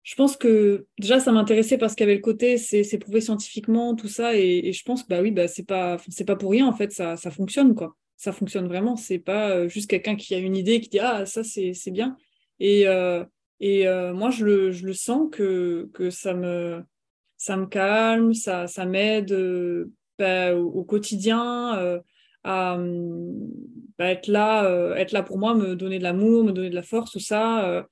je 0.04 0.16
pense 0.16 0.38
que 0.38 0.88
déjà 0.98 1.20
ça 1.20 1.32
m'intéressait 1.32 1.78
parce 1.78 1.94
qu'il 1.94 2.04
y 2.04 2.10
avait 2.10 2.16
le 2.16 2.22
côté 2.22 2.58
c'est 2.58 2.98
prouvé 2.98 3.22
scientifiquement 3.22 3.96
tout 3.96 4.08
ça 4.08 4.36
et, 4.36 4.74
je 4.74 4.84
pense 4.84 5.04
que 5.04 5.10
bah 5.10 5.22
oui 5.22 5.30
bah 5.30 5.48
c'est 5.48 5.68
pas 5.68 5.98
pas 6.26 6.36
pour 6.36 6.52
rien 6.52 6.66
en 6.68 6.74
fait 6.74 6.92
ça, 6.92 7.16
ça 7.16 7.32
fonctionne 7.32 7.76
quoi. 7.76 7.96
Ça 8.18 8.32
fonctionne 8.32 8.68
vraiment 8.68 8.96
c'est 8.96 9.20
pas 9.20 9.52
euh, 9.52 9.68
juste 9.70 9.90
quelqu'un 9.90 10.16
qui 10.16 10.34
a 10.36 10.40
une 10.40 10.56
idée 10.56 10.82
qui 10.82 10.90
dit 10.90 11.00
ah 11.00 11.26
ça 11.26 11.44
c'est 11.44 11.92
bien. 11.92 12.18
Et 12.60 12.88
euh, 12.88 13.24
et 13.60 13.86
moi 14.14 14.30
je 14.32 14.46
le, 14.46 14.72
je 14.72 14.86
le 14.86 14.94
sens 14.94 15.30
que, 15.32 15.90
que 15.94 16.10
ça 16.10 16.34
me 16.34 16.84
ça 17.38 17.56
me 17.58 17.68
calme 17.68 18.34
ça 18.34 18.68
ça 18.68 18.86
m'aide 18.86 19.34
bah, 20.18 20.56
au, 20.56 20.84
quotidien 20.84 22.02
à 22.44 22.78
bah, 23.98 24.12
être 24.12 24.28
là 24.28 24.96
être 24.96 25.12
là 25.12 25.24
pour 25.24 25.38
moi 25.38 25.56
me 25.56 25.76
donner 25.76 26.00
de 26.00 26.04
l'amour 26.04 26.44
me 26.44 26.52
donner 26.52 26.70
de 26.70 26.76
la 26.76 26.84
force 26.84 27.12
tout 27.12 27.20
ça 27.20 27.86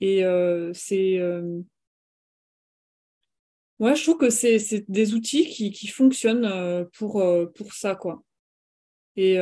et 0.00 0.24
euh, 0.24 0.72
c'est. 0.74 1.18
Euh, 1.18 1.60
ouais, 3.78 3.96
je 3.96 4.02
trouve 4.02 4.18
que 4.18 4.30
c'est 4.30 4.84
des 4.88 5.14
outils 5.14 5.46
qui, 5.48 5.70
qui 5.70 5.86
fonctionnent 5.88 6.44
euh, 6.44 6.84
pour, 6.96 7.24
pour 7.54 7.72
ça, 7.72 7.94
quoi. 7.94 8.22
Et, 9.18 9.36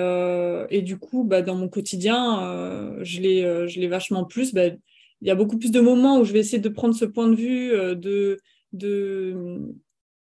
et 0.70 0.82
du 0.82 0.98
coup, 0.98 1.24
bah, 1.24 1.42
dans 1.42 1.56
mon 1.56 1.68
quotidien, 1.68 3.02
je 3.02 3.20
l'ai 3.20 3.88
vachement 3.88 4.24
plus. 4.24 4.54
Bah, 4.54 4.68
il 4.68 5.28
y 5.28 5.30
a 5.30 5.34
beaucoup 5.34 5.58
plus 5.58 5.72
de 5.72 5.80
moments 5.80 6.20
où 6.20 6.24
je 6.24 6.32
vais 6.32 6.38
essayer 6.38 6.60
de 6.60 6.68
prendre 6.68 6.94
ce 6.94 7.04
point 7.04 7.28
de 7.28 7.34
vue, 7.34 7.70
de, 7.96 8.38
de, 8.72 9.74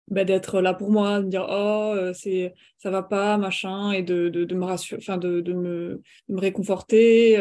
bah, 0.07 0.23
d'être 0.23 0.61
là 0.61 0.73
pour 0.73 0.91
moi, 0.91 1.21
de 1.21 1.27
dire 1.29 1.47
oh 1.49 1.95
c'est 2.13 2.53
ça 2.77 2.91
va 2.91 3.03
pas 3.03 3.37
machin 3.37 3.91
et 3.91 4.03
de, 4.03 4.29
de, 4.29 4.55
me 4.55 4.65
rassurer, 4.65 5.01
enfin 5.01 5.17
de, 5.17 5.41
de, 5.41 5.53
me, 5.53 6.01
me 6.29 6.39
réconforter. 6.39 7.37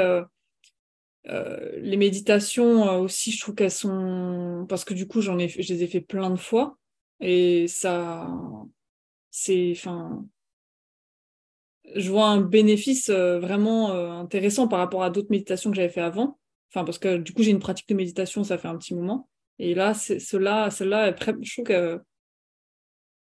Euh, 1.29 1.71
les 1.79 1.97
méditations 1.97 2.87
euh, 2.89 2.99
aussi, 2.99 3.33
je 3.33 3.41
trouve 3.41 3.55
qu'elles 3.55 3.71
sont 3.71 4.67
parce 4.69 4.85
que 4.85 4.93
du 4.95 5.07
coup 5.09 5.23
j'en 5.23 5.39
ai, 5.39 5.49
je 5.49 5.73
les 5.73 5.83
ai 5.83 5.87
fait 5.87 6.03
plein 6.03 6.31
de 6.31 6.37
fois 6.37 6.77
et 7.21 7.67
ça, 7.67 8.29
c'est, 9.31 9.73
enfin, 9.75 10.27
je 11.95 12.11
vois 12.11 12.27
un 12.27 12.41
bénéfice 12.41 13.09
euh, 13.09 13.39
vraiment 13.39 13.93
intéressant 13.93 14.69
par 14.69 14.81
rapport 14.81 15.03
à 15.03 15.11
d'autres 15.11 15.31
méditations 15.31 15.71
que 15.71 15.77
j'avais 15.77 15.89
fait 15.89 16.01
avant. 16.01 16.39
Enfin, 16.71 16.85
parce 16.85 16.99
que 16.99 17.17
du 17.17 17.33
coup 17.33 17.43
j'ai 17.43 17.53
une 17.53 17.59
pratique 17.61 17.89
de 17.89 17.95
méditation, 17.95 18.45
ça 18.45 18.59
fait 18.59 18.69
un 18.69 18.77
petit 18.77 18.95
moment. 18.95 19.29
Et 19.59 19.75
là, 19.75 19.95
cela, 19.95 20.71
celle-là, 20.71 21.15
je 21.17 21.53
trouve 21.53 21.65
que, 21.65 22.01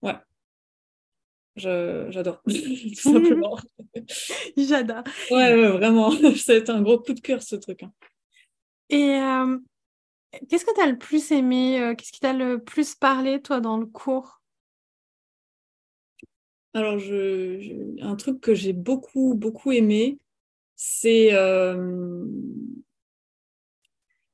ouais, 0.02 0.16
j'adore, 1.58 2.42
simplement. 2.94 3.58
j'adore. 4.58 5.04
Ouais, 5.32 5.54
ouais, 5.54 5.70
vraiment. 5.70 6.12
C'est 6.36 6.70
un 6.70 6.82
gros 6.82 7.00
coup 7.00 7.14
de 7.14 7.20
cœur, 7.20 7.42
ce 7.42 7.56
truc. 7.56 7.84
Hein. 7.84 7.92
Et 8.90 9.16
euh, 9.16 9.58
qu'est-ce 10.50 10.66
que 10.66 10.74
tu 10.74 10.82
as 10.82 10.88
le 10.88 10.98
plus 10.98 11.32
aimé 11.32 11.82
euh, 11.82 11.96
Qu'est-ce 11.96 12.12
qui 12.12 12.20
t'a 12.20 12.34
le 12.34 12.64
plus 12.64 12.96
parlé, 12.96 13.42
toi, 13.42 13.60
dans 13.60 13.78
le 13.78 13.86
cours? 13.86 14.42
Alors, 16.74 17.00
je, 17.00 18.02
un 18.02 18.16
truc 18.16 18.40
que 18.40 18.54
j'ai 18.54 18.74
beaucoup, 18.74 19.34
beaucoup 19.34 19.72
aimé, 19.72 20.20
c'est 20.76 21.34
euh, 21.34 22.26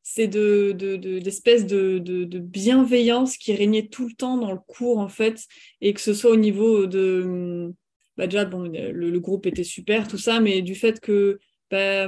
c'est 0.04 0.28
de, 0.28 0.74
de, 0.74 1.18
l'espèce 1.20 1.66
de, 1.66 1.98
de, 1.98 2.40
bienveillance 2.40 3.38
qui 3.38 3.56
régnait 3.56 3.88
tout 3.88 4.06
le 4.06 4.14
temps 4.14 4.38
dans 4.38 4.52
le 4.52 4.60
cours, 4.60 5.00
en 5.00 5.08
fait, 5.08 5.46
et 5.80 5.94
que 5.94 6.02
ce 6.02 6.14
soit 6.14 6.32
au 6.32 6.36
niveau 6.36 6.86
de... 6.86 7.74
Bah 8.18 8.28
déjà, 8.28 8.46
bon, 8.46 8.70
le, 8.70 9.20
groupe 9.20 9.48
était 9.48 9.64
super, 9.64 10.08
tout 10.08 10.18
ça, 10.20 10.40
mais 10.40 10.62
du 10.62 10.76
fait 10.76 11.00
que 11.00 11.40
bah, 11.72 12.08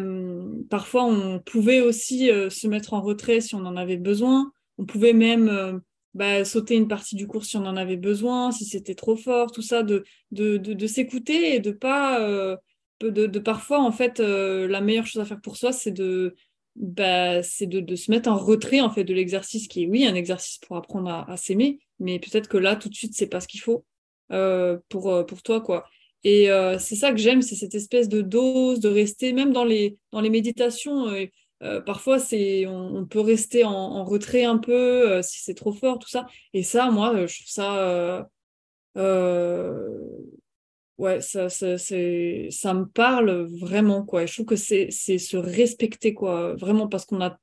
parfois 0.69 1.05
on 1.05 1.39
pouvait 1.39 1.81
aussi 1.81 2.29
euh, 2.29 2.51
se 2.51 2.67
mettre 2.67 2.93
en 2.93 3.01
retrait 3.01 3.41
si 3.41 3.55
on 3.55 3.65
en 3.65 3.75
avait 3.75 3.97
besoin, 3.97 4.51
on 4.77 4.85
pouvait 4.85 5.13
même 5.13 5.49
euh, 5.49 5.79
bah, 6.13 6.45
sauter 6.45 6.75
une 6.75 6.87
partie 6.87 7.15
du 7.15 7.25
cours 7.25 7.45
si 7.45 7.57
on 7.57 7.65
en 7.65 7.75
avait 7.75 7.97
besoin, 7.97 8.51
si 8.51 8.65
c'était 8.65 8.93
trop 8.93 9.15
fort, 9.15 9.51
tout 9.51 9.63
ça, 9.63 9.81
de, 9.81 10.03
de, 10.31 10.57
de, 10.57 10.87
s'écouter 10.87 11.55
et 11.55 11.59
de 11.59 11.71
pas... 11.71 12.21
Euh, 12.21 12.57
de, 13.01 13.09
de, 13.09 13.39
parfois, 13.39 13.79
en 13.81 13.91
fait, 13.91 14.19
la 14.19 14.79
meilleure 14.79 15.05
chose 15.05 15.21
à 15.21 15.25
faire 15.25 15.41
pour 15.41 15.57
soi, 15.57 15.73
c'est 15.73 15.91
de 15.91 16.33
bah, 16.75 17.41
c'est 17.41 17.67
de, 17.67 17.79
de, 17.79 17.95
se 17.95 18.11
mettre 18.11 18.29
en 18.29 18.37
retrait 18.37 18.81
en 18.81 18.89
fait 18.89 19.03
de 19.03 19.13
l'exercice 19.13 19.67
qui 19.67 19.83
est 19.83 19.87
oui 19.87 20.05
un 20.05 20.15
exercice 20.15 20.57
pour 20.59 20.75
apprendre 20.75 21.09
à, 21.09 21.37
s'aimer 21.37 21.79
mais 21.99 22.19
peut-être 22.19 22.49
que 22.49 22.57
là 22.57 22.75
tout 22.75 22.89
de 22.89 22.95
suite 22.95 23.13
c'est 23.15 23.27
pas 23.27 23.39
ce 23.39 23.47
qu'il 23.47 23.61
faut 23.61 23.85
euh, 24.31 24.77
pour 24.89 25.09
euh, 25.11 25.23
pour 25.23 25.41
toi 25.41 25.61
quoi. 25.61 25.85
Et 26.23 26.51
euh, 26.51 26.77
c'est 26.79 26.95
ça 26.95 27.11
que 27.11 27.17
j'aime 27.17 27.41
c'est 27.41 27.55
cette 27.55 27.75
espèce 27.75 28.09
de 28.09 28.21
dose 28.21 28.79
de 28.79 28.89
rester 28.89 29.31
même 29.31 29.53
dans 29.53 29.63
les 29.63 29.97
dans 30.11 30.21
les 30.21 30.29
méditations 30.29 31.07
parfois 31.85 32.19
c'est 32.19 32.67
on, 32.67 33.05
peut 33.05 33.21
rester 33.21 33.63
en, 33.63 33.71
en 33.71 34.03
retrait 34.03 34.43
un 34.43 34.57
peu 34.57 35.21
si 35.23 35.41
c'est 35.43 35.55
trop 35.55 35.71
fort 35.71 35.99
tout 35.99 36.09
ça. 36.09 36.27
Et 36.53 36.63
ça 36.63 36.91
moi 36.91 37.25
je 37.25 37.35
trouve 37.35 37.47
ça 37.47 38.27
ouais, 40.97 41.21
ça, 41.21 41.49
ça, 41.49 41.77
ça 41.77 42.73
me 42.73 42.85
parle 42.85 43.47
vraiment, 43.59 44.03
quoi. 44.03 44.23
Et 44.23 44.27
je 44.27 44.33
trouve 44.33 44.45
que 44.45 44.55
c'est 44.55 44.89
se 44.91 45.37
respecter, 45.37 46.13
quoi. 46.13 46.55
Vraiment, 46.55 46.87
parce 46.87 47.05
qu'on 47.05 47.21
a 47.21 47.37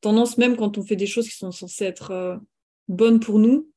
tendance, 0.00 0.38
même 0.38 0.56
quand 0.56 0.78
on 0.78 0.84
fait 0.84 0.96
des 0.96 1.06
choses 1.06 1.28
qui 1.28 1.36
sont 1.36 1.52
censées 1.52 1.84
être 1.84 2.10
euh, 2.10 2.36
bonnes 2.88 3.20
pour 3.20 3.38
nous, 3.38 3.70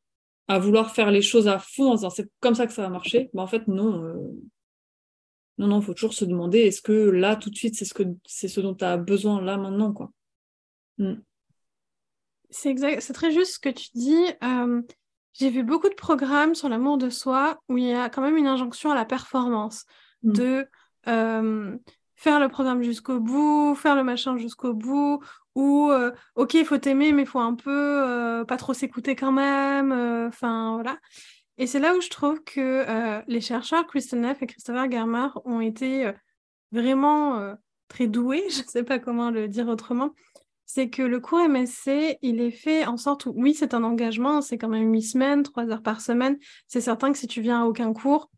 à 0.47 0.59
vouloir 0.59 0.93
faire 0.93 1.11
les 1.11 1.21
choses 1.21 1.47
à 1.47 1.59
fond 1.59 1.91
en 1.91 1.95
disant 1.95 2.09
c'est 2.09 2.29
comme 2.39 2.55
ça 2.55 2.65
que 2.65 2.73
ça 2.73 2.81
va 2.81 2.89
marcher. 2.89 3.29
Mais 3.33 3.41
en 3.41 3.47
fait, 3.47 3.67
non. 3.67 4.03
Euh, 4.03 4.15
non, 5.57 5.67
non, 5.67 5.81
il 5.81 5.85
faut 5.85 5.93
toujours 5.93 6.13
se 6.13 6.25
demander 6.25 6.59
est-ce 6.59 6.81
que 6.81 6.93
là, 6.93 7.35
tout 7.35 7.49
de 7.49 7.55
suite, 7.55 7.75
c'est 7.75 7.85
ce, 7.85 7.93
que, 7.93 8.03
c'est 8.25 8.47
ce 8.47 8.61
dont 8.61 8.73
tu 8.73 8.85
as 8.85 8.97
besoin 8.97 9.41
là, 9.41 9.57
maintenant, 9.57 9.91
quoi. 9.91 10.11
Mm. 10.97 11.15
C'est 12.49 12.69
exact, 12.69 13.01
c'est 13.01 13.13
très 13.13 13.31
juste 13.31 13.55
ce 13.55 13.59
que 13.59 13.69
tu 13.69 13.89
dis. 13.93 14.25
J'ai 15.33 15.49
vu 15.49 15.63
beaucoup 15.63 15.89
de 15.89 15.95
programmes 15.95 16.55
sur 16.55 16.69
l'amour 16.69 16.97
de 16.97 17.09
soi 17.09 17.59
où 17.69 17.77
il 17.77 17.85
y 17.85 17.93
a 17.93 18.09
quand 18.09 18.21
même 18.21 18.37
une 18.37 18.47
injonction 18.47 18.91
à 18.91 18.95
la 18.95 19.05
performance, 19.05 19.85
mm. 20.23 20.33
de 20.33 20.67
euh, 21.07 21.77
faire 22.15 22.39
le 22.39 22.49
programme 22.49 22.81
jusqu'au 22.81 23.19
bout, 23.19 23.75
faire 23.75 23.95
le 23.95 24.03
machin 24.03 24.37
jusqu'au 24.37 24.73
bout, 24.73 25.21
ou 25.55 25.89
euh, 25.91 26.11
ok, 26.35 26.55
il 26.55 26.65
faut 26.65 26.77
t'aimer, 26.77 27.11
mais 27.11 27.23
il 27.23 27.27
faut 27.27 27.39
un 27.39 27.55
peu 27.55 27.71
euh, 27.71 28.45
pas 28.45 28.57
trop 28.57 28.73
s'écouter 28.73 29.15
quand 29.15 29.31
même. 29.31 29.91
Enfin, 30.27 30.73
voilà. 30.73 30.97
Et 31.57 31.67
c'est 31.67 31.79
là 31.79 31.95
où 31.95 32.01
je 32.01 32.09
trouve 32.09 32.41
que 32.43 33.21
les 33.27 33.41
chercheurs 33.41 33.85
Kristen 33.87 34.21
Neff 34.21 34.41
et 34.41 34.47
Christopher 34.47 34.89
Germer 34.89 35.27
ont 35.45 35.59
été 35.59 36.11
vraiment 36.71 37.55
très 37.89 38.07
doués, 38.07 38.45
je 38.49 38.61
ne 38.61 38.67
sais 38.67 38.83
pas 38.83 38.99
comment 38.99 39.29
le 39.29 39.47
dire 39.49 39.67
autrement, 39.67 40.11
c'est 40.71 40.91
que 40.91 41.01
le 41.01 41.19
cours 41.19 41.39
MSC, 41.39 42.19
il 42.21 42.39
est 42.41 42.51
fait 42.51 42.85
en 42.85 42.95
sorte 42.95 43.25
oui, 43.25 43.55
c'est 43.55 43.73
un 43.73 43.83
engagement, 43.83 44.39
c'est 44.39 44.59
quand 44.59 44.69
même 44.69 44.93
huit 44.93 45.01
semaines, 45.01 45.41
trois 45.41 45.67
heures 45.71 45.81
par 45.81 45.99
semaine. 45.99 46.37
C'est 46.67 46.79
certain 46.79 47.11
que 47.11 47.17
si 47.17 47.25
tu 47.25 47.41
viens 47.41 47.63
à 47.63 47.65
aucun 47.65 47.91
cours, 47.91 48.29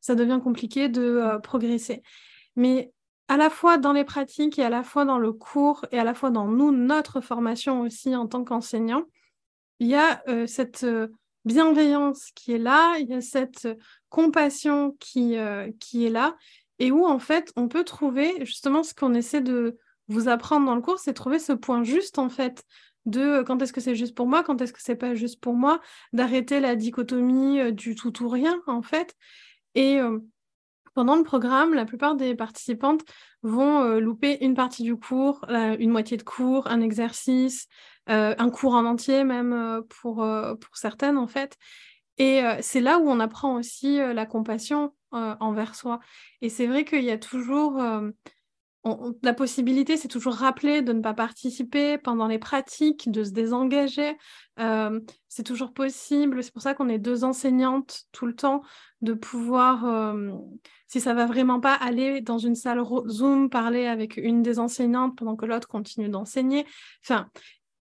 ça 0.00 0.16
devient 0.16 0.40
compliqué 0.42 0.88
de 0.88 1.02
euh, 1.02 1.38
progresser. 1.38 2.02
Mais 2.56 2.92
à 3.28 3.36
la 3.36 3.50
fois 3.50 3.78
dans 3.78 3.92
les 3.92 4.02
pratiques 4.02 4.58
et 4.58 4.64
à 4.64 4.68
la 4.68 4.82
fois 4.82 5.04
dans 5.04 5.20
le 5.20 5.32
cours 5.32 5.86
et 5.92 5.98
à 6.00 6.02
la 6.02 6.12
fois 6.12 6.30
dans 6.30 6.48
nous, 6.48 6.72
notre 6.72 7.20
formation 7.20 7.82
aussi 7.82 8.16
en 8.16 8.26
tant 8.26 8.42
qu'enseignant, 8.42 9.04
il 9.78 9.86
y 9.86 9.94
a 9.94 10.24
euh, 10.26 10.48
cette 10.48 10.82
euh, 10.82 11.06
bienveillance 11.44 12.32
qui 12.34 12.50
est 12.50 12.58
là, 12.58 12.96
il 12.98 13.06
y 13.06 13.14
a 13.14 13.20
cette 13.20 13.68
compassion 14.08 14.96
qui, 14.98 15.36
qui 15.78 16.04
est 16.04 16.10
là, 16.10 16.36
et 16.80 16.90
où 16.90 17.06
en 17.06 17.20
fait 17.20 17.52
on 17.54 17.68
peut 17.68 17.84
trouver 17.84 18.44
justement 18.44 18.82
ce 18.82 18.92
qu'on 18.92 19.14
essaie 19.14 19.40
de 19.40 19.78
vous 20.08 20.28
apprendre 20.28 20.66
dans 20.66 20.74
le 20.74 20.80
cours, 20.80 20.98
c'est 20.98 21.14
trouver 21.14 21.38
ce 21.38 21.52
point 21.52 21.82
juste 21.82 22.18
en 22.18 22.28
fait 22.28 22.64
de 23.04 23.42
quand 23.42 23.62
est-ce 23.62 23.72
que 23.72 23.80
c'est 23.80 23.94
juste 23.94 24.16
pour 24.16 24.26
moi, 24.26 24.42
quand 24.42 24.60
est-ce 24.60 24.72
que 24.72 24.82
c'est 24.82 24.96
pas 24.96 25.14
juste 25.14 25.40
pour 25.40 25.54
moi, 25.54 25.80
d'arrêter 26.12 26.60
la 26.60 26.74
dichotomie 26.74 27.72
du 27.72 27.94
tout 27.94 28.22
ou 28.22 28.28
rien 28.28 28.60
en 28.66 28.82
fait. 28.82 29.14
Et 29.74 30.00
pendant 30.96 31.16
le 31.16 31.24
programme, 31.24 31.74
la 31.74 31.84
plupart 31.84 32.16
des 32.16 32.34
participantes 32.34 33.04
vont 33.42 33.82
euh, 33.82 34.00
louper 34.00 34.42
une 34.42 34.54
partie 34.54 34.82
du 34.82 34.96
cours, 34.96 35.44
euh, 35.50 35.76
une 35.78 35.90
moitié 35.90 36.16
de 36.16 36.22
cours, 36.22 36.68
un 36.68 36.80
exercice, 36.80 37.68
euh, 38.08 38.34
un 38.38 38.48
cours 38.48 38.74
en 38.74 38.86
entier 38.86 39.22
même 39.22 39.82
pour, 39.90 40.14
pour 40.16 40.76
certaines 40.76 41.18
en 41.18 41.26
fait. 41.26 41.58
Et 42.16 42.40
c'est 42.62 42.80
là 42.80 42.98
où 42.98 43.10
on 43.10 43.20
apprend 43.20 43.56
aussi 43.56 43.98
la 43.98 44.24
compassion 44.24 44.94
envers 45.10 45.74
soi. 45.74 46.00
Et 46.40 46.48
c'est 46.48 46.66
vrai 46.66 46.86
qu'il 46.86 47.04
y 47.04 47.10
a 47.10 47.18
toujours 47.18 47.78
la 49.22 49.34
possibilité, 49.34 49.96
c'est 49.96 50.08
toujours 50.08 50.34
rappeler 50.34 50.82
de 50.82 50.92
ne 50.92 51.00
pas 51.00 51.14
participer 51.14 51.98
pendant 51.98 52.26
les 52.26 52.38
pratiques, 52.38 53.10
de 53.10 53.24
se 53.24 53.30
désengager. 53.30 54.16
Euh, 54.60 55.00
c'est 55.28 55.42
toujours 55.42 55.72
possible. 55.72 56.42
C'est 56.42 56.52
pour 56.52 56.62
ça 56.62 56.74
qu'on 56.74 56.88
est 56.88 56.98
deux 56.98 57.24
enseignantes 57.24 58.04
tout 58.12 58.26
le 58.26 58.34
temps, 58.34 58.62
de 59.00 59.12
pouvoir, 59.12 59.84
euh, 59.86 60.32
si 60.86 61.00
ça 61.00 61.14
va 61.14 61.26
vraiment 61.26 61.60
pas, 61.60 61.74
aller 61.74 62.20
dans 62.20 62.38
une 62.38 62.54
salle 62.54 62.82
Zoom, 63.08 63.50
parler 63.50 63.86
avec 63.86 64.16
une 64.16 64.42
des 64.42 64.58
enseignantes 64.58 65.16
pendant 65.16 65.36
que 65.36 65.46
l'autre 65.46 65.68
continue 65.68 66.08
d'enseigner. 66.08 66.66
Enfin, 67.04 67.28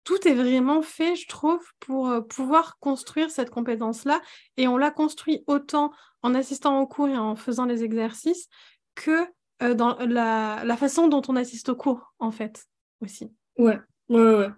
tout 0.05 0.27
est 0.27 0.35
vraiment 0.35 0.83
fait, 0.83 1.17
je 1.17 1.29
trouve, 1.29 1.65
pour 1.81 2.09
euh, 2.11 2.21
pouvoir 2.21 2.79
construire 2.79 3.31
cette 3.31 3.51
compétence-là. 3.51 4.21
Et 4.57 4.69
on 4.69 4.77
l'a 4.77 4.91
construit 4.91 5.43
autant 5.47 5.93
en 6.23 6.35
assistant 6.35 6.81
au 6.81 6.87
cours 6.87 7.09
et 7.09 7.17
en 7.17 7.37
faisant 7.37 7.65
les 7.65 7.83
exercices 7.83 8.49
que 8.95 9.27
euh, 9.63 9.75
dans 9.75 9.97
la, 9.99 10.63
la, 10.65 10.77
façon 10.77 11.09
dont 11.09 11.23
on 11.29 11.37
assiste 11.37 11.69
au 11.69 11.77
cours, 11.77 12.15
en 12.19 12.31
fait, 12.31 12.67
aussi. 13.01 13.33
Ouais, 13.57 13.79
ouais, 14.09 14.35
ouais. 14.35 14.51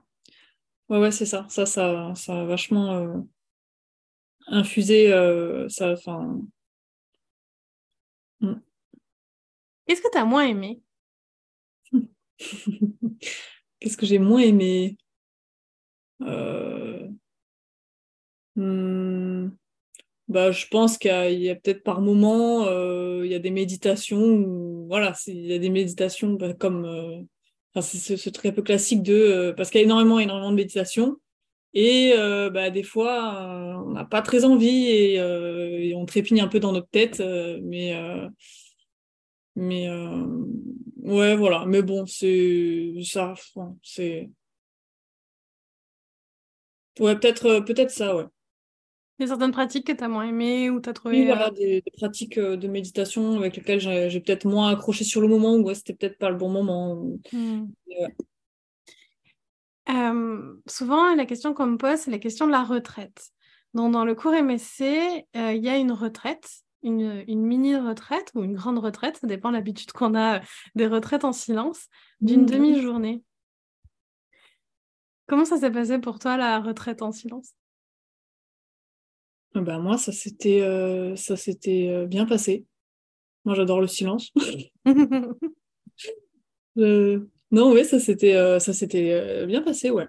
Ouais, 0.89 0.99
ouais, 0.99 1.11
c'est 1.11 1.27
ça. 1.27 1.47
Ça, 1.49 1.67
ça, 1.67 2.13
ça 2.15 2.41
a 2.41 2.45
vachement 2.45 2.93
euh, 2.93 3.21
infusé 4.47 5.13
euh, 5.13 5.69
ça. 5.69 5.93
Enfin. 5.93 6.41
Mm. 8.41 8.55
Qu'est-ce 9.87 10.03
que 10.03 10.11
tu 10.11 10.19
as 10.19 10.25
moins 10.25 10.45
aimé? 10.45 10.83
Qu'est-ce 13.81 13.97
que 13.97 14.07
j'ai 14.07 14.19
moins 14.19 14.41
aimé? 14.41 14.97
Euh... 16.23 17.09
Bah, 20.35 20.50
je 20.50 20.67
pense 20.67 20.99
qu'il 20.99 21.12
y 21.12 21.49
a, 21.49 21.55
peut-être 21.55 21.85
par 21.85 22.00
moment, 22.00 22.67
euh, 22.67 23.23
il 23.25 23.31
y 23.31 23.37
a 23.37 23.38
des 23.38 23.53
méditations, 23.53 24.19
où, 24.21 24.85
voilà, 24.88 25.12
il 25.29 25.47
y 25.47 25.55
a 25.55 25.61
des 25.61 25.71
méditations 25.71 26.33
bah, 26.33 26.53
comme, 26.55 26.85
euh, 26.87 27.81
c'est 27.81 28.17
ce, 28.17 28.31
truc 28.31 28.47
un 28.47 28.53
peu 28.53 28.62
classique 28.62 29.05
de, 29.05 29.14
euh, 29.14 29.53
parce 29.53 29.71
qu'il 29.71 29.81
y 29.81 29.85
a 29.85 29.87
énormément, 29.87 30.19
énormément 30.19 30.50
de 30.50 30.57
méditations, 30.57 31.19
et 31.73 32.14
bah, 32.53 32.71
des 32.71 32.83
fois, 32.83 33.79
on 33.87 33.93
n'a 33.93 34.05
pas 34.05 34.23
très 34.23 34.45
envie 34.45 34.88
et, 34.88 35.95
on 35.95 36.05
trépigne 36.05 36.41
un 36.41 36.49
peu 36.49 36.59
dans 36.59 36.73
notre 36.73 36.88
tête, 36.88 37.21
mais, 37.62 37.95
mais 39.57 39.88
ouais, 41.03 41.37
voilà, 41.37 41.64
mais 41.67 41.83
bon, 41.83 42.07
c'est 42.07 42.92
ça, 43.05 43.35
c'est, 43.83 44.31
ouais, 46.99 47.16
peut-être, 47.16 47.61
peut-être 47.61 47.90
ça, 47.90 48.16
ouais. 48.16 48.25
Il 49.18 49.22
y 49.22 49.24
a 49.24 49.29
certaines 49.29 49.53
pratiques 49.53 49.87
que 49.87 49.92
tu 49.92 50.03
as 50.03 50.09
moins 50.09 50.24
aimées 50.24 50.70
ou 50.70 50.81
tu 50.81 50.88
as 50.88 50.92
trouvé. 50.92 51.20
Oui, 51.20 51.27
voilà, 51.27 51.48
euh, 51.48 51.53
des, 51.53 51.85
pratiques 51.96 52.37
euh, 52.37 52.57
de 52.57 52.66
méditation 52.66 53.37
avec 53.37 53.57
lesquelles 53.57 53.81
j'ai 53.81 54.20
peut-être 54.20 54.44
moins 54.44 54.70
accroché 54.70 55.05
sur 55.05 55.20
le 55.20 55.29
moment 55.29 55.55
ou 55.55 55.72
c'était 55.72 55.94
peut-être 55.94 56.18
pas 56.18 56.31
le 56.31 56.37
bon 56.37 56.48
moment. 56.48 57.00
Hmm. 57.33 57.66
Euh, 59.88 60.55
souvent, 60.66 61.14
la 61.14 61.27
question 61.27 61.55
qu'on 61.55 61.66
me 61.66 61.77
pose, 61.77 62.00
c'est 62.00 62.11
la 62.11 62.18
question 62.18 62.46
de 62.46 62.50
la 62.50 62.64
retraite. 62.64 63.31
Donc, 63.72 63.92
dans 63.92 64.05
le 64.05 64.16
cours 64.16 64.33
MSC, 64.33 65.24
il 65.35 65.64
y 65.64 65.68
a 65.68 65.77
une 65.77 65.92
retraite, 65.92 66.48
une, 66.83 67.24
une 67.29 67.42
mini-retraite 67.42 68.33
ou 68.35 68.42
une 68.42 68.55
grande 68.55 68.79
retraite, 68.79 69.18
ça 69.18 69.27
dépend 69.29 69.50
de 69.50 69.55
l'habitude 69.55 69.92
qu'on 69.92 70.16
a 70.16 70.40
des 70.74 70.88
retraites 70.88 71.24
en 71.24 71.33
silence, 71.33 71.87
d'une 72.20 72.42
hmm. 72.42 72.46
demi-journée. 72.46 73.22
Comment 75.29 75.44
ça 75.44 75.57
s'est 75.57 75.70
passé 75.70 76.00
pour 76.00 76.18
toi, 76.18 76.37
la 76.37 76.59
retraite 76.59 77.00
en 77.00 77.12
silence? 77.12 77.55
Bah, 79.62 79.79
moi, 79.79 79.99
ça 79.99 80.12
s'était 80.12 80.61
euh, 80.62 81.14
ça 81.17 81.37
s'était 81.37 81.88
euh, 81.88 82.07
bien 82.07 82.27
passé. 82.27 82.67
Moi, 83.45 83.55
j'adore 83.55 83.81
le 83.81 83.87
silence. 83.87 84.33
Non, 86.77 87.73
oui, 87.73 87.85
ça 87.85 88.01
s'était 88.01 88.35
euh, 88.35 88.59
ça 88.59 88.73
s'était 88.73 89.47
bien 89.47 89.62
passé, 89.62 89.90
ouais. 89.90 90.09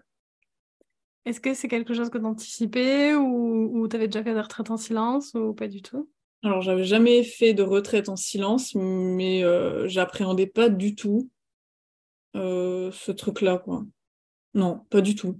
Est-ce 1.25 1.39
que 1.39 1.53
c'est 1.53 1.67
quelque 1.67 1.93
chose 1.93 2.09
que 2.09 2.17
tu 2.17 2.25
anticipais 2.25 3.13
ou, 3.13 3.69
ou 3.71 3.87
tu 3.87 3.95
avais 3.95 4.07
déjà 4.07 4.23
fait 4.23 4.33
des 4.33 4.41
retraites 4.41 4.71
en 4.71 4.77
silence 4.77 5.35
ou 5.35 5.53
pas 5.53 5.67
du 5.67 5.83
tout? 5.83 6.09
Alors, 6.41 6.61
j'avais 6.61 6.85
jamais 6.85 7.23
fait 7.23 7.53
de 7.53 7.61
retraite 7.61 8.09
en 8.09 8.15
silence, 8.15 8.73
mais 8.73 9.43
j'appréhendais 9.87 10.47
pas 10.47 10.69
du 10.69 10.95
tout 10.95 11.29
ce 12.33 13.11
truc-là, 13.11 13.59
quoi. 13.59 13.85
Non, 14.55 14.85
pas 14.89 15.01
du 15.01 15.13
tout. 15.13 15.39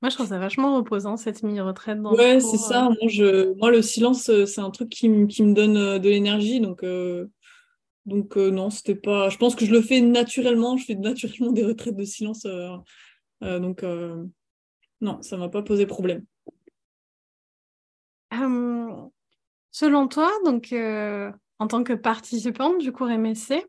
Moi, 0.00 0.10
je 0.10 0.14
trouve 0.14 0.28
ça 0.28 0.38
vachement 0.38 0.76
reposant, 0.76 1.16
cette 1.16 1.42
mini-retraite. 1.42 1.98
Ouais, 1.98 2.38
c'est 2.38 2.56
ça. 2.56 2.86
Euh. 2.86 2.94
Moi, 3.00 3.08
je... 3.08 3.54
Moi, 3.54 3.70
le 3.72 3.82
silence, 3.82 4.28
euh, 4.28 4.46
c'est 4.46 4.60
un 4.60 4.70
truc 4.70 4.90
qui, 4.90 5.26
qui 5.26 5.42
me 5.42 5.54
donne 5.54 5.76
euh, 5.76 5.98
de 5.98 6.08
l'énergie. 6.08 6.60
Donc, 6.60 6.84
donc 8.06 8.36
non, 8.36 8.70
c'était 8.70 8.94
pas. 8.94 9.28
Je 9.28 9.36
pense 9.36 9.54
que 9.54 9.66
je 9.66 9.72
le 9.72 9.82
fais 9.82 10.00
naturellement. 10.00 10.76
Je 10.76 10.84
fais 10.84 10.94
naturellement 10.94 11.52
des 11.52 11.64
retraites 11.64 11.96
de 11.96 12.04
silence. 12.04 12.46
donc, 13.42 13.84
non, 15.00 15.20
ça 15.22 15.36
m'a 15.36 15.48
pas 15.48 15.62
posé 15.62 15.84
problème. 15.84 16.24
selon 19.70 20.08
toi, 20.08 20.30
donc, 20.44 20.72
en 21.58 21.66
tant 21.66 21.82
que 21.82 21.92
participante 21.92 22.78
du 22.78 22.92
cours 22.92 23.08
MSC, 23.08 23.66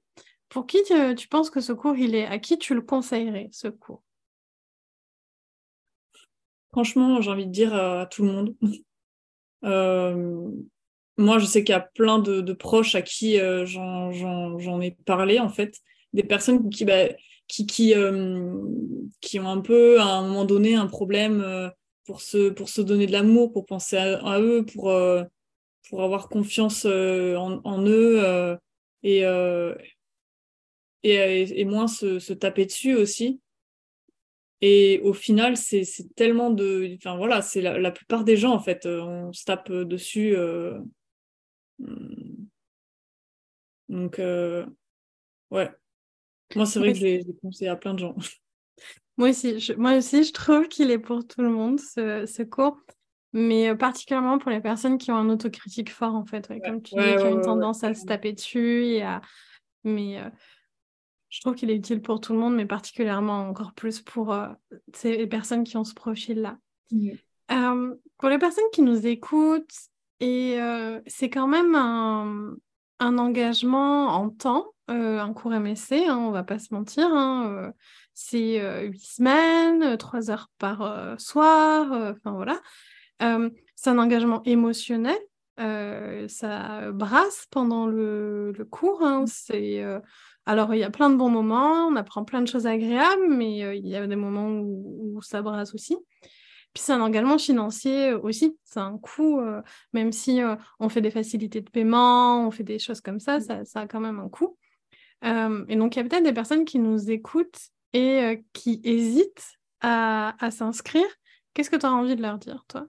pour 0.47 0.67
qui 0.67 0.77
tu 1.17 1.27
penses 1.27 1.49
que 1.49 1.59
ce 1.59 1.73
cours, 1.73 1.95
il 1.97 2.13
est 2.13 2.27
À 2.27 2.37
qui 2.37 2.57
tu 2.59 2.75
le 2.75 2.81
conseillerais, 2.81 3.49
ce 3.51 3.67
cours? 3.67 4.03
Franchement, 6.71 7.19
j'ai 7.21 7.31
envie 7.31 7.47
de 7.47 7.51
dire 7.51 7.73
à, 7.73 8.05
tout 8.05 8.23
le 8.23 8.31
monde. 8.31 8.55
Euh, 9.65 10.49
moi, 11.17 11.37
je 11.37 11.45
sais 11.45 11.65
qu'il 11.65 11.73
y 11.73 11.75
a 11.75 11.81
plein 11.81 12.19
de, 12.19 12.53
proches 12.53 12.95
à 12.95 13.01
qui 13.01 13.37
euh, 13.41 13.65
j'en 13.65 14.79
ai 14.79 14.91
parlé, 15.03 15.37
en 15.37 15.49
fait. 15.49 15.75
Des 16.13 16.23
personnes 16.23 16.69
qui, 16.69 16.85
bah, 16.85 17.09
qui, 17.49 17.93
euh, 17.93 18.53
ont 19.35 19.47
un 19.49 19.59
peu, 19.59 19.99
à 19.99 20.05
un 20.05 20.25
moment 20.25 20.45
donné, 20.45 20.75
un 20.75 20.87
problème 20.87 21.45
pour, 22.05 22.21
se, 22.21 22.79
donner 22.79 23.05
de 23.05 23.11
l'amour, 23.11 23.51
pour 23.51 23.65
penser 23.65 23.97
à, 23.97 24.39
eux, 24.39 24.65
pour, 24.65 24.91
avoir 24.91 26.29
confiance 26.29 26.85
en, 26.85 27.85
eux 27.85 28.57
et, 29.03 29.23
et, 31.03 31.59
et, 31.61 31.65
moins 31.65 31.87
se 31.87 32.31
taper 32.31 32.65
dessus 32.65 32.95
aussi. 32.95 33.41
Et 34.61 34.99
au 35.03 35.13
final, 35.13 35.55
c'est 35.55 35.85
tellement 36.15 36.49
de. 36.49 36.95
Enfin 36.95 37.15
voilà, 37.15 37.41
c'est 37.41 37.61
la, 37.61 37.91
plupart 37.91 38.23
des 38.23 38.35
gens, 38.35 38.51
en 38.51 38.59
fait, 38.59 38.85
euh, 38.85 39.01
on 39.01 39.31
se 39.31 39.45
tape 39.45 39.71
dessus. 39.71 40.35
Euh, 40.35 40.79
hmm. 41.79 42.47
Donc, 43.87 44.19
euh, 44.19 44.65
ouais. 45.51 45.69
Moi, 46.55 46.65
c'est 46.65 46.79
vrai 46.79 46.93
que 46.93 46.99
je 46.99 47.05
l'ai 47.05 47.25
conseillé 47.41 47.69
à 47.69 47.75
plein 47.75 47.93
de 47.93 47.99
gens. 47.99 48.15
Moi 49.17 49.31
aussi, 49.31 49.59
je, 49.59 49.73
moi 49.73 49.97
aussi, 49.97 50.23
je 50.23 50.31
trouve 50.31 50.69
qu'il 50.69 50.91
est 50.91 50.97
pour 50.97 51.27
tout 51.27 51.41
le 51.41 51.49
monde, 51.49 51.77
ce, 51.77 52.25
ce, 52.25 52.41
cours. 52.41 52.79
Mais 53.33 53.75
particulièrement 53.75 54.37
pour 54.37 54.49
les 54.49 54.61
personnes 54.61 54.97
qui 54.97 55.11
ont 55.11 55.17
un 55.17 55.29
autocritique 55.29 55.91
fort, 55.91 56.15
en 56.15 56.25
fait. 56.25 56.47
Comme 56.63 56.81
tu 56.81 56.95
dis, 56.95 57.15
qui 57.17 57.23
ont 57.23 57.35
une 57.35 57.41
tendance 57.41 57.83
à 57.83 57.93
se 57.93 58.05
taper 58.05 58.31
dessus. 58.31 58.85
Et 58.85 59.01
à... 59.01 59.19
Mais 59.83 60.21
je 61.29 61.41
trouve 61.41 61.55
qu'il 61.55 61.69
est 61.69 61.75
utile 61.75 62.01
pour 62.01 62.19
tout 62.19 62.33
le 62.33 62.39
monde, 62.39 62.55
mais 62.55 62.65
particulièrement 62.65 63.47
encore 63.47 63.73
plus 63.73 64.01
pour 64.01 64.33
euh, 64.33 64.47
ces 64.93 65.27
personnes 65.27 65.63
qui 65.63 65.77
ont 65.77 65.83
ce 65.83 65.93
profil-là. 65.93 66.57
Euh, 67.51 67.95
pour 68.17 68.29
les 68.29 68.39
personnes 68.39 68.69
qui 68.73 68.81
nous 68.81 69.05
écoutent, 69.05 69.75
et 70.19 70.59
euh, 70.59 70.99
c'est 71.05 71.29
quand 71.29 71.47
même 71.47 71.75
un, 71.75 72.57
engagement 72.99 74.07
en 74.07 74.29
temps, 74.29 74.73
un 74.87 75.33
cours 75.33 75.51
MSC, 75.51 75.93
hein, 76.07 76.17
on 76.17 76.31
va 76.31 76.43
pas 76.43 76.57
se 76.57 76.73
mentir. 76.73 77.07
Hein, 77.13 77.71
c'est 78.15 78.59
huit 78.87 79.05
semaines, 79.05 79.97
trois 79.97 80.31
heures 80.31 80.49
par 80.57 81.15
soir, 81.19 81.91
enfin 81.91 82.31
voilà. 82.31 82.59
c'est 83.75 83.89
un 83.89 83.99
engagement 83.99 84.41
émotionnel 84.43 85.17
ça 86.27 86.91
brasse 86.91 87.45
pendant 87.51 87.85
le, 87.85 88.53
cours. 88.69 89.03
Hein. 89.03 89.25
C'est, 89.27 89.83
alors, 90.49 90.73
il 90.73 90.79
y 90.79 90.83
a 90.83 90.89
plein 90.89 91.11
de 91.11 91.15
bons 91.15 91.29
moments, 91.29 91.85
on 91.89 91.95
apprend 91.95 92.25
plein 92.25 92.41
de 92.41 92.47
choses 92.47 92.65
agréables, 92.65 93.27
mais 93.29 93.77
il 93.77 93.87
y 93.87 93.95
a 93.95 94.07
des 94.07 94.15
moments 94.15 94.49
où, 94.49 95.21
ça 95.21 95.43
brasse 95.43 95.75
aussi. 95.75 95.95
Puis 96.73 96.81
c'est 96.83 96.91
un 96.91 97.01
engagement 97.01 97.37
financier 97.37 98.13
aussi, 98.13 98.57
c'est 98.63 98.79
un 98.79 98.97
coût, 98.97 99.39
même 99.93 100.11
si 100.11 100.41
on 100.79 100.89
fait 100.89 101.01
des 101.01 101.11
facilités 101.11 101.61
de 101.61 101.69
paiement, 101.69 102.47
on 102.47 102.49
fait 102.49 102.63
des 102.63 102.79
choses 102.79 102.99
comme 102.99 103.19
ça, 103.19 103.37
mmh. 103.37 103.65
ça, 103.65 103.81
a 103.81 103.87
quand 103.87 103.99
même 103.99 104.19
un 104.19 104.27
coût. 104.27 104.57
et 105.23 105.75
donc, 105.75 105.95
il 105.95 105.99
y 105.99 106.01
a 106.01 106.03
peut-être 106.09 106.23
des 106.23 106.33
personnes 106.33 106.65
qui 106.65 106.79
nous 106.79 107.11
écoutent 107.11 107.69
et 107.93 108.43
qui 108.51 108.81
hésitent 108.83 109.53
à, 109.81 110.35
à 110.43 110.49
s'inscrire. 110.49 111.05
Qu'est-ce 111.53 111.69
que 111.69 111.75
tu 111.75 111.85
as 111.85 111.93
envie 111.93 112.15
de 112.15 112.23
leur 112.23 112.39
dire, 112.39 112.65
toi? 112.67 112.87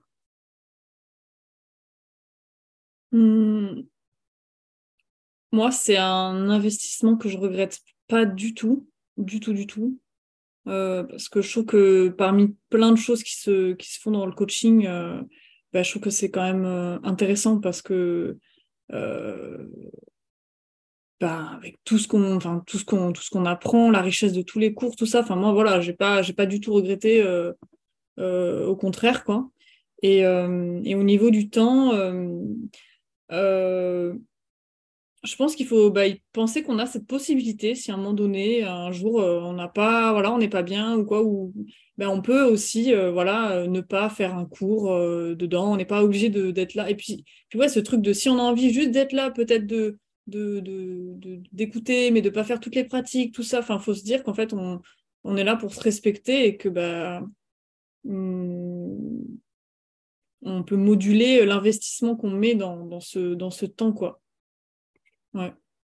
Mmh. 3.11 3.83
Moi, 5.51 5.71
c'est 5.71 5.97
un 5.97 6.49
investissement 6.49 7.17
que 7.17 7.27
je 7.27 7.37
regrette 7.37 7.79
pas 8.07 8.25
du 8.25 8.53
tout, 8.53 8.87
du 9.17 9.39
tout, 9.39 9.53
du 9.53 9.67
tout. 9.67 9.99
Euh, 10.67 11.03
parce 11.03 11.27
que 11.27 11.41
je 11.41 11.51
trouve 11.51 11.65
que 11.65 12.09
parmi 12.09 12.55
plein 12.69 12.91
de 12.91 12.97
choses 12.97 13.23
qui 13.23 13.35
se, 13.35 13.73
qui 13.73 13.91
se 13.91 13.99
font 13.99 14.11
dans 14.11 14.25
le 14.25 14.31
coaching, 14.31 14.85
euh, 14.85 15.21
bah, 15.73 15.83
je 15.83 15.89
trouve 15.89 16.03
que 16.03 16.09
c'est 16.09 16.29
quand 16.29 16.43
même 16.43 16.65
euh, 16.65 16.99
intéressant 17.03 17.59
parce 17.59 17.81
que 17.81 18.37
bah, 21.19 21.51
avec 21.55 21.79
tout 21.85 21.97
ce 21.97 22.07
qu'on 22.07 22.39
tout 22.65 22.77
ce 22.77 22.83
qu'on 22.83 23.13
tout 23.13 23.21
ce 23.21 23.29
qu'on 23.29 23.45
apprend 23.45 23.89
la 23.89 24.01
richesse 24.01 24.33
de 24.33 24.41
tous 24.41 24.59
les 24.59 24.73
cours 24.73 24.97
tout 24.97 25.05
ça 25.05 25.21
enfin 25.21 25.37
moi 25.37 25.53
voilà 25.53 25.79
j'ai 25.79 25.93
pas 25.93 26.21
pas 26.35 26.45
du 26.45 26.59
tout 26.59 26.73
regretté 26.73 27.23
au 28.17 28.75
contraire 28.75 29.23
quoi 29.23 29.49
et, 30.01 30.17
et 30.19 30.95
au 30.95 31.03
niveau 31.03 31.29
du 31.29 31.49
temps 31.49 31.93
je 35.23 35.35
pense 35.35 35.55
qu'il 35.55 35.67
faut 35.67 35.91
bah, 35.91 36.05
penser 36.33 36.63
qu'on 36.63 36.79
a 36.79 36.87
cette 36.87 37.05
possibilité 37.05 37.75
si 37.75 37.91
à 37.91 37.93
un 37.93 37.97
moment 37.97 38.13
donné, 38.13 38.63
un 38.63 38.91
jour, 38.91 39.21
euh, 39.21 39.39
on 39.41 39.53
n'a 39.53 39.67
pas, 39.67 40.11
voilà, 40.13 40.31
on 40.31 40.39
n'est 40.39 40.49
pas 40.49 40.63
bien 40.63 40.97
ou 40.97 41.05
quoi, 41.05 41.23
ou 41.23 41.53
ben, 41.97 42.09
on 42.09 42.21
peut 42.21 42.43
aussi, 42.43 42.93
euh, 42.93 43.11
voilà, 43.11 43.51
euh, 43.51 43.67
ne 43.67 43.81
pas 43.81 44.09
faire 44.09 44.35
un 44.35 44.45
cours 44.45 44.89
dedans. 45.35 45.73
On 45.73 45.77
n'est 45.77 45.85
pas 45.85 46.03
obligé 46.03 46.29
d'être 46.29 46.73
là. 46.73 46.89
Et 46.89 46.95
puis, 46.95 47.23
tu 47.49 47.57
vois, 47.57 47.69
ce 47.69 47.79
truc 47.79 48.01
de 48.01 48.13
si 48.13 48.29
on 48.29 48.39
a 48.39 48.41
envie 48.41 48.73
juste 48.73 48.91
d'être 48.91 49.13
là, 49.13 49.31
peut-être 49.31 49.67
de 49.67 49.97
d'écouter, 51.51 52.11
mais 52.11 52.21
de 52.21 52.29
pas 52.29 52.43
faire 52.43 52.59
toutes 52.59 52.75
les 52.75 52.85
pratiques, 52.85 53.33
tout 53.33 53.43
ça. 53.43 53.59
Enfin, 53.59 53.79
faut 53.79 53.93
se 53.93 54.03
dire 54.03 54.23
qu'en 54.23 54.33
fait, 54.33 54.53
on, 54.53 54.81
est 55.35 55.43
là 55.43 55.55
pour 55.55 55.73
se 55.73 55.79
respecter 55.81 56.47
et 56.47 56.57
que 56.57 56.69
bah, 56.69 57.21
on 58.05 59.17
peut 60.63 60.77
moduler 60.77 61.45
l'investissement 61.45 62.15
qu'on 62.15 62.31
met 62.31 62.55
dans, 62.55 62.85
dans, 62.85 63.01
ce, 63.01 63.33
dans 63.33 63.51
ce 63.51 63.65
temps, 63.65 63.91
quoi. 63.91 64.20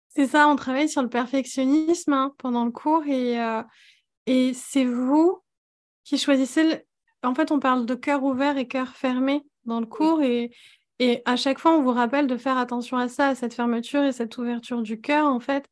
C'est 0.09 0.27
ça, 0.27 0.47
on 0.47 0.55
travaille 0.55 0.89
sur 0.89 1.01
le 1.01 1.09
perfectionnisme 1.09 2.13
hein, 2.13 2.33
pendant 2.37 2.65
le 2.65 2.71
cours 2.71 3.05
et, 3.07 3.41
euh, 3.41 3.63
et 4.25 4.53
c'est 4.53 4.85
vous 4.85 5.41
qui 6.03 6.17
choisissez. 6.17 6.85
En 7.23 7.33
fait, 7.33 7.51
on 7.51 7.59
parle 7.59 7.85
de 7.85 7.95
cœur 7.95 8.23
ouvert 8.23 8.57
et 8.57 8.67
cœur 8.67 8.89
fermé 8.89 9.43
dans 9.65 9.79
le 9.79 9.85
cours 9.85 10.21
et, 10.21 10.51
et 10.99 11.21
à 11.25 11.35
chaque 11.35 11.59
fois, 11.59 11.75
on 11.75 11.81
vous 11.81 11.91
rappelle 11.91 12.27
de 12.27 12.37
faire 12.37 12.57
attention 12.57 12.97
à 12.97 13.07
ça, 13.07 13.29
à 13.29 13.35
cette 13.35 13.53
fermeture 13.53 14.03
et 14.03 14.11
cette 14.11 14.37
ouverture 14.37 14.81
du 14.81 15.01
cœur, 15.01 15.25
en 15.25 15.39
fait, 15.39 15.65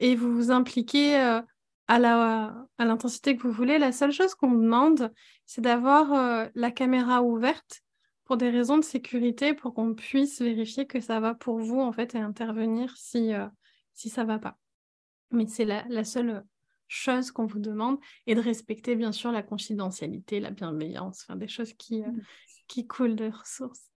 et 0.00 0.14
vous 0.14 0.34
vous 0.34 0.50
impliquez 0.50 1.18
euh, 1.18 1.40
à 1.88 1.98
la, 1.98 2.54
à 2.78 2.84
l'intensité 2.84 3.36
que 3.36 3.42
vous 3.42 3.52
voulez. 3.52 3.78
La 3.78 3.92
seule 3.92 4.12
chose 4.12 4.34
qu'on 4.34 4.52
demande, 4.52 5.12
c'est 5.46 5.62
d'avoir 5.62 6.12
euh, 6.12 6.46
la 6.54 6.70
caméra 6.70 7.22
ouverte 7.22 7.82
pour 8.26 8.36
des 8.36 8.50
raisons 8.50 8.76
de 8.76 8.84
sécurité, 8.84 9.54
pour 9.54 9.72
qu'on 9.72 9.94
puisse 9.94 10.42
vérifier 10.42 10.86
que 10.86 11.00
ça 11.00 11.20
va 11.20 11.34
pour 11.34 11.58
vous, 11.58 11.80
en 11.80 11.92
fait, 11.92 12.14
et 12.14 12.18
intervenir 12.18 12.94
si, 12.96 13.32
euh, 13.32 13.46
si 13.94 14.10
ça 14.10 14.24
va 14.24 14.38
pas. 14.38 14.58
Mais 15.30 15.46
c'est 15.46 15.64
la, 15.64 15.84
la, 15.88 16.04
seule 16.04 16.44
chose 16.88 17.30
qu'on 17.30 17.46
vous 17.46 17.60
demande, 17.60 17.98
et 18.26 18.34
de 18.34 18.40
respecter, 18.40 18.96
bien 18.96 19.12
sûr, 19.12 19.30
la 19.30 19.44
confidentialité, 19.44 20.40
la 20.40 20.50
bienveillance, 20.50 21.22
enfin, 21.22 21.36
des 21.36 21.46
choses 21.46 21.72
qui, 21.74 22.02
euh, 22.02 22.08
mmh. 22.08 22.20
qui 22.66 22.86
coulent 22.86 23.16
de 23.16 23.30
ressources. 23.30 23.90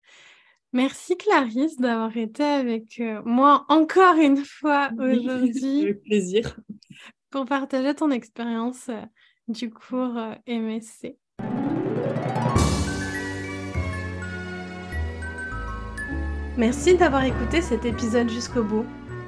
Merci 0.73 1.17
Clarisse 1.17 1.77
d'avoir 1.77 2.15
été 2.15 2.43
avec 2.43 2.99
euh, 2.99 3.23
moi 3.25 3.65
encore 3.69 4.17
une 4.17 4.45
fois 4.45 4.91
aujourd'hui. 4.99 5.81
Avec 5.85 6.03
plaisir. 6.03 6.59
Pour 7.31 7.45
partager 7.45 7.95
ton 7.95 8.11
expérience 8.11 8.91
du 9.47 9.71
cours 9.71 10.19
MSC. 10.47 11.17
Merci 16.59 16.95
d'avoir 16.95 17.23
écouté 17.23 17.61
cet 17.61 17.85
épisode 17.85 18.29
jusqu'au 18.29 18.63
bout. 18.63 18.85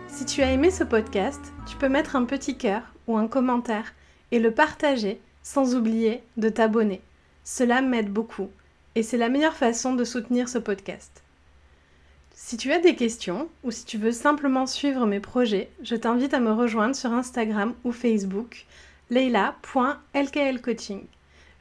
Si 0.09 0.25
tu 0.25 0.41
as 0.41 0.51
aimé 0.51 0.69
ce 0.69 0.83
podcast, 0.83 1.39
tu 1.65 1.77
peux 1.77 1.87
mettre 1.87 2.17
un 2.17 2.25
petit 2.25 2.57
cœur 2.57 2.81
ou 3.07 3.15
un 3.15 3.29
commentaire 3.29 3.93
et 4.31 4.39
le 4.39 4.51
partager 4.51 5.21
sans 5.41 5.73
oublier 5.73 6.23
de 6.35 6.49
t'abonner. 6.49 6.99
Cela 7.45 7.81
m'aide 7.81 8.11
beaucoup 8.11 8.49
et 8.95 9.03
c'est 9.03 9.15
la 9.15 9.29
meilleure 9.29 9.55
façon 9.55 9.93
de 9.93 10.03
soutenir 10.03 10.49
ce 10.49 10.57
podcast. 10.57 11.23
Si 12.35 12.57
tu 12.57 12.73
as 12.73 12.79
des 12.79 12.97
questions 12.97 13.47
ou 13.63 13.71
si 13.71 13.85
tu 13.85 13.97
veux 13.97 14.11
simplement 14.11 14.67
suivre 14.67 15.05
mes 15.05 15.21
projets, 15.21 15.69
je 15.83 15.95
t'invite 15.95 16.33
à 16.33 16.41
me 16.41 16.51
rejoindre 16.51 16.97
sur 16.97 17.13
Instagram 17.13 17.73
ou 17.85 17.93
Facebook 17.93 18.65
leila.lklcoaching. 19.09 21.05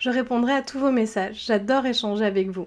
Je 0.01 0.11
répondrai 0.11 0.53
à 0.53 0.63
tous 0.63 0.81
vos 0.81 0.91
messages, 0.91 1.45
j'adore 1.47 1.87
échanger 1.87 2.25
avec 2.25 2.49
vous. 2.49 2.67